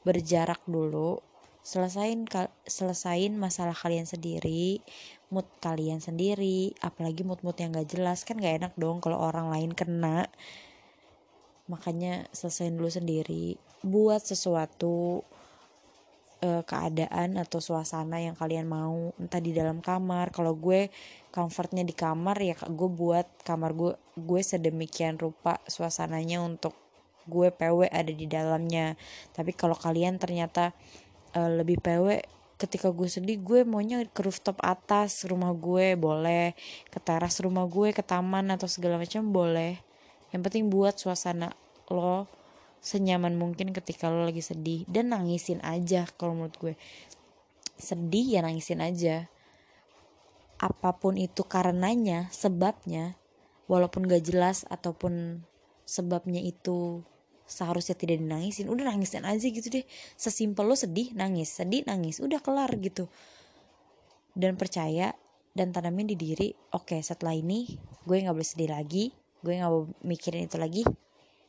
berjarak 0.00 0.64
dulu 0.64 1.20
selesain 1.60 2.24
selesain 2.64 3.36
masalah 3.36 3.76
kalian 3.76 4.08
sendiri 4.08 4.80
mood 5.30 5.46
kalian 5.62 6.02
sendiri 6.02 6.74
apalagi 6.82 7.22
mood-mood 7.22 7.54
yang 7.56 7.70
gak 7.70 7.90
jelas 7.90 8.26
kan 8.26 8.36
gak 8.36 8.60
enak 8.60 8.72
dong 8.74 8.98
kalau 8.98 9.18
orang 9.18 9.48
lain 9.48 9.70
kena. 9.72 10.26
Makanya 11.70 12.26
selesain 12.34 12.74
dulu 12.74 12.90
sendiri 12.90 13.54
buat 13.80 14.20
sesuatu 14.20 15.22
uh, 16.42 16.62
keadaan 16.66 17.38
atau 17.38 17.62
suasana 17.62 18.20
yang 18.20 18.34
kalian 18.36 18.66
mau 18.66 19.14
entah 19.16 19.40
di 19.40 19.54
dalam 19.54 19.78
kamar. 19.78 20.34
Kalau 20.34 20.58
gue 20.58 20.90
comfortnya 21.30 21.86
di 21.86 21.94
kamar 21.94 22.36
ya 22.42 22.58
gue 22.58 22.90
buat 22.90 23.26
kamar 23.46 23.70
gue 23.72 23.92
gue 24.18 24.40
sedemikian 24.42 25.16
rupa 25.16 25.62
suasananya 25.70 26.42
untuk 26.42 26.74
gue 27.30 27.54
PW 27.54 27.86
ada 27.86 28.10
di 28.10 28.26
dalamnya. 28.26 28.98
Tapi 29.30 29.54
kalau 29.54 29.78
kalian 29.78 30.18
ternyata 30.18 30.74
uh, 31.38 31.50
lebih 31.50 31.78
PW 31.78 32.39
ketika 32.60 32.92
gue 32.92 33.08
sedih 33.08 33.40
gue 33.40 33.64
maunya 33.64 34.04
ke 34.04 34.20
rooftop 34.20 34.60
atas 34.60 35.24
rumah 35.24 35.56
gue 35.56 35.96
boleh. 35.96 36.52
Ke 36.92 37.00
teras 37.00 37.40
rumah 37.40 37.64
gue 37.64 37.96
ke 37.96 38.04
taman 38.04 38.52
atau 38.52 38.68
segala 38.68 39.00
macam 39.00 39.32
boleh. 39.32 39.80
Yang 40.28 40.40
penting 40.44 40.64
buat 40.68 41.00
suasana 41.00 41.56
lo 41.88 42.28
senyaman 42.84 43.40
mungkin 43.40 43.72
ketika 43.72 44.12
lo 44.12 44.28
lagi 44.28 44.44
sedih. 44.44 44.84
Dan 44.84 45.16
nangisin 45.16 45.64
aja 45.64 46.04
kalau 46.20 46.36
menurut 46.36 46.56
gue. 46.60 46.74
Sedih 47.80 48.36
ya 48.36 48.44
nangisin 48.44 48.84
aja. 48.84 49.32
Apa 50.60 51.00
pun 51.00 51.16
itu 51.16 51.40
karenanya 51.48 52.28
sebabnya 52.28 53.16
walaupun 53.64 54.04
gak 54.04 54.28
jelas 54.28 54.68
ataupun 54.68 55.40
sebabnya 55.88 56.44
itu 56.44 57.00
seharusnya 57.50 57.98
tidak 57.98 58.22
dinangisin. 58.22 58.70
Udah 58.70 58.86
nangisin 58.86 59.26
aja 59.26 59.42
gitu 59.42 59.66
deh. 59.66 59.82
Sesimpel 60.14 60.70
lo 60.70 60.78
sedih 60.78 61.10
nangis. 61.18 61.50
Sedih 61.50 61.82
nangis. 61.82 62.22
Udah 62.22 62.38
kelar 62.38 62.70
gitu. 62.78 63.10
Dan 64.30 64.54
percaya 64.54 65.10
dan 65.50 65.74
tanamin 65.74 66.06
di 66.06 66.14
diri 66.14 66.54
oke 66.70 66.94
okay, 66.94 67.00
setelah 67.02 67.34
ini 67.34 67.66
gue 68.06 68.16
nggak 68.22 68.30
boleh 68.38 68.46
sedih 68.46 68.70
lagi. 68.70 69.10
Gue 69.42 69.58
nggak 69.58 69.70
mau 69.70 69.90
mikirin 70.06 70.46
itu 70.46 70.56
lagi. 70.62 70.86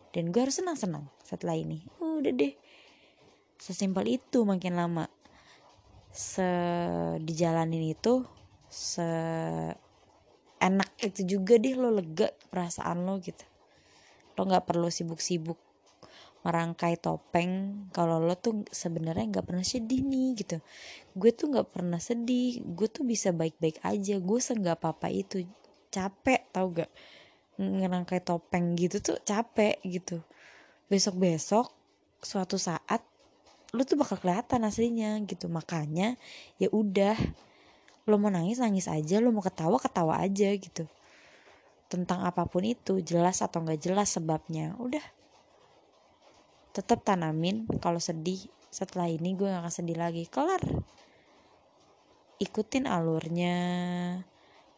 Dan 0.09 0.33
gue 0.33 0.41
harus 0.41 0.57
senang-senang 0.57 1.05
setelah 1.21 1.53
ini. 1.53 1.85
Udah 2.01 2.33
deh. 2.33 2.57
Sesimpel 3.61 4.17
itu 4.17 4.41
makin 4.41 4.73
lama. 4.73 5.05
Se 6.09 6.43
dijalanin 7.21 7.93
itu 7.93 8.25
se 8.67 9.05
enak 10.61 10.89
itu 10.99 11.37
juga 11.37 11.55
deh 11.55 11.77
lo 11.77 11.93
lega 11.93 12.33
perasaan 12.49 13.05
lo 13.05 13.21
gitu. 13.21 13.45
Lo 14.35 14.49
nggak 14.49 14.65
perlu 14.65 14.89
sibuk-sibuk 14.89 15.70
merangkai 16.41 16.97
topeng 16.97 17.85
kalau 17.93 18.17
lo 18.17 18.33
tuh 18.33 18.65
sebenarnya 18.73 19.29
nggak 19.29 19.45
pernah 19.45 19.65
sedih 19.65 20.01
nih 20.01 20.29
gitu. 20.41 20.57
Gue 21.13 21.29
tuh 21.29 21.53
nggak 21.53 21.69
pernah 21.69 22.01
sedih 22.01 22.65
gue 22.65 22.87
tuh 22.89 23.05
bisa 23.05 23.29
baik-baik 23.29 23.77
aja 23.85 24.17
gue 24.17 24.39
seenggak 24.41 24.81
apa-apa 24.81 25.13
itu. 25.13 25.45
Capek 25.93 26.49
tau 26.49 26.73
gak 26.73 26.89
ngerangkai 27.61 28.25
topeng 28.25 28.73
gitu 28.73 28.97
tuh 29.05 29.17
capek 29.21 29.77
gitu. 29.85 30.25
Besok-besok 30.89 31.69
suatu 32.21 32.57
saat 32.57 33.05
lu 33.71 33.85
tuh 33.85 34.01
bakal 34.01 34.17
kelihatan 34.17 34.65
aslinya 34.65 35.21
gitu. 35.29 35.45
Makanya 35.45 36.17
ya 36.57 36.73
udah 36.73 37.13
lo 38.09 38.17
mau 38.17 38.33
nangis 38.33 38.57
nangis 38.57 38.89
aja 38.89 39.21
lo 39.21 39.29
mau 39.29 39.45
ketawa 39.45 39.77
ketawa 39.77 40.17
aja 40.17 40.49
gitu. 40.57 40.89
Tentang 41.85 42.25
apa 42.25 42.49
pun 42.49 42.65
itu 42.65 42.97
jelas 43.05 43.45
atau 43.45 43.61
nggak 43.61 43.77
jelas 43.77 44.09
sebabnya 44.17 44.73
udah 44.81 45.20
tetap 46.71 47.03
tanamin 47.03 47.67
kalau 47.83 47.99
sedih 47.99 48.39
setelah 48.71 49.11
ini 49.11 49.35
gue 49.35 49.51
gak 49.51 49.67
akan 49.67 49.73
sedih 49.73 49.99
lagi. 49.99 50.23
Kelar. 50.31 50.63
Ikutin 52.41 52.87
alurnya 52.87 53.57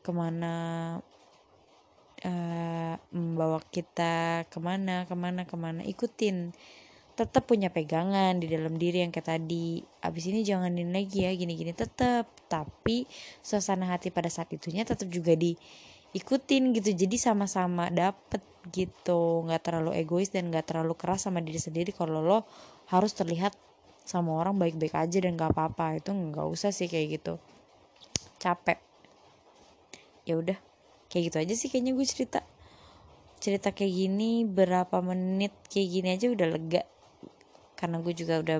ke 0.03 0.11
mana 0.11 0.53
uh, 2.25 2.95
membawa 3.13 3.61
kita 3.71 4.43
ke 4.49 4.57
mana 4.59 5.05
ke 5.05 5.15
mana 5.15 5.45
ke 5.45 5.55
mana. 5.55 5.81
Ikutin. 5.85 6.51
Tetap 7.13 7.45
punya 7.45 7.69
pegangan 7.69 8.41
di 8.41 8.49
dalam 8.49 8.81
diri 8.81 9.05
yang 9.05 9.13
kayak 9.13 9.37
tadi. 9.37 9.85
Abis 10.01 10.33
ini 10.33 10.41
jangan 10.41 10.73
ini 10.73 10.89
lagi 10.89 11.29
ya 11.29 11.31
gini-gini. 11.37 11.71
Tetap 11.71 12.25
tapi 12.49 13.05
suasana 13.45 13.93
hati 13.93 14.09
pada 14.09 14.33
saat 14.33 14.49
itunya 14.49 14.81
tetap 14.81 15.05
juga 15.13 15.37
diikutin 15.37 16.73
gitu. 16.73 16.89
Jadi 16.97 17.15
sama-sama 17.21 17.93
dapet 17.93 18.41
gitu. 18.71 19.43
Nggak 19.43 19.61
terlalu 19.67 19.97
egois 19.99 20.31
dan 20.31 20.47
nggak 20.47 20.71
terlalu 20.71 20.95
keras 20.95 21.27
sama 21.27 21.43
diri 21.43 21.59
sendiri 21.59 21.91
kalau 21.91 22.23
lo 22.23 22.47
harus 22.87 23.11
terlihat 23.11 23.51
sama 24.03 24.35
orang 24.35 24.59
baik-baik 24.59 24.95
aja 24.95 25.17
dan 25.23 25.35
nggak 25.35 25.51
apa-apa. 25.51 25.99
Itu 25.99 26.15
nggak 26.15 26.47
usah 26.47 26.71
sih 26.71 26.87
kayak 26.87 27.19
gitu. 27.19 27.33
Capek. 28.39 28.79
Ya 30.23 30.39
udah 30.39 30.55
kayak 31.11 31.23
gitu 31.31 31.37
aja 31.39 31.53
sih 31.55 31.67
kayaknya 31.67 31.91
gue 31.95 32.07
cerita. 32.07 32.39
Cerita 33.43 33.75
kayak 33.75 33.91
gini 33.91 34.47
berapa 34.47 35.03
menit 35.03 35.51
kayak 35.67 35.87
gini 35.91 36.07
aja 36.15 36.27
udah 36.31 36.47
lega. 36.47 36.83
Karena 37.75 37.99
gue 37.99 38.13
juga 38.15 38.39
udah 38.39 38.57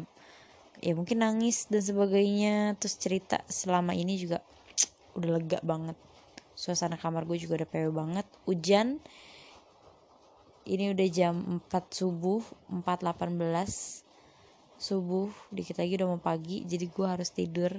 ya 0.83 0.91
mungkin 0.91 1.23
nangis 1.23 1.71
dan 1.71 1.79
sebagainya. 1.79 2.75
Terus 2.79 2.95
cerita 2.99 3.39
selama 3.47 3.95
ini 3.95 4.19
juga 4.19 4.43
udah 5.15 5.29
lega 5.39 5.59
banget. 5.63 5.95
Suasana 6.53 6.99
kamar 6.99 7.23
gue 7.25 7.39
juga 7.39 7.63
udah 7.63 7.69
pewe 7.69 7.89
banget. 7.91 8.27
Hujan 8.47 8.99
ini 10.63 10.95
udah 10.95 11.07
jam 11.11 11.61
4 11.67 11.71
subuh 11.91 12.41
4.18 12.71 14.03
subuh. 14.79 15.31
Dikit 15.51 15.79
lagi 15.79 15.95
udah 15.99 16.07
mau 16.15 16.21
pagi 16.21 16.63
jadi 16.63 16.85
gue 16.87 17.07
harus 17.07 17.29
tidur. 17.31 17.71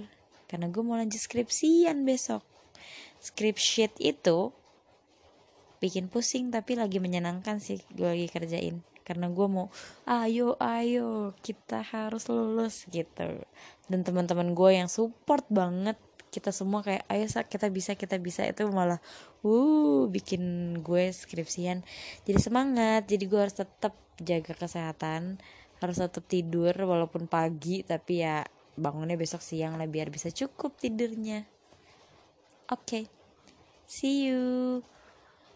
Karena 0.48 0.68
gue 0.68 0.82
mau 0.84 0.96
lanjut 0.96 1.20
skripsian 1.20 2.04
besok. 2.04 2.44
Script 3.20 3.60
sheet 3.60 3.92
itu 4.00 4.52
bikin 5.80 6.08
pusing 6.08 6.48
tapi 6.48 6.80
lagi 6.80 6.96
menyenangkan 7.00 7.60
sih 7.60 7.80
gue 7.92 8.08
lagi 8.08 8.28
kerjain. 8.28 8.84
Karena 9.04 9.28
gue 9.28 9.46
mau 9.48 9.68
ayo 10.08 10.56
ayo 10.60 11.36
kita 11.44 11.84
harus 11.84 12.28
lulus 12.28 12.88
gitu. 12.88 13.44
Dan 13.88 14.00
teman-teman 14.00 14.56
gue 14.56 14.70
yang 14.76 14.88
support 14.88 15.44
banget 15.52 16.00
kita 16.34 16.50
semua 16.50 16.82
kayak 16.82 17.06
ayo 17.06 17.26
sak 17.30 17.46
kita 17.46 17.70
bisa 17.70 17.94
kita 17.94 18.18
bisa 18.18 18.42
itu 18.42 18.66
malah 18.66 18.98
uh 19.46 20.10
bikin 20.10 20.74
gue 20.82 21.14
skripsian 21.14 21.86
jadi 22.26 22.38
semangat 22.42 23.06
jadi 23.06 23.24
gue 23.30 23.40
harus 23.46 23.54
tetap 23.54 23.94
jaga 24.18 24.58
kesehatan 24.58 25.38
harus 25.78 25.96
tetap 26.02 26.26
tidur 26.26 26.74
walaupun 26.74 27.30
pagi 27.30 27.86
tapi 27.86 28.26
ya 28.26 28.42
bangunnya 28.74 29.14
besok 29.14 29.38
siang 29.38 29.78
lah 29.78 29.86
biar 29.86 30.10
bisa 30.10 30.34
cukup 30.34 30.74
tidurnya 30.74 31.46
oke 32.74 32.82
okay. 32.82 33.04
see 33.86 34.26
you 34.26 34.82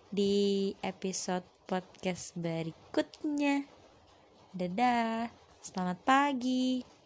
di 0.08 0.72
episode 0.80 1.44
podcast 1.68 2.32
berikutnya. 2.32 3.68
Dadah, 4.56 5.28
selamat 5.60 5.98
pagi. 6.00 6.97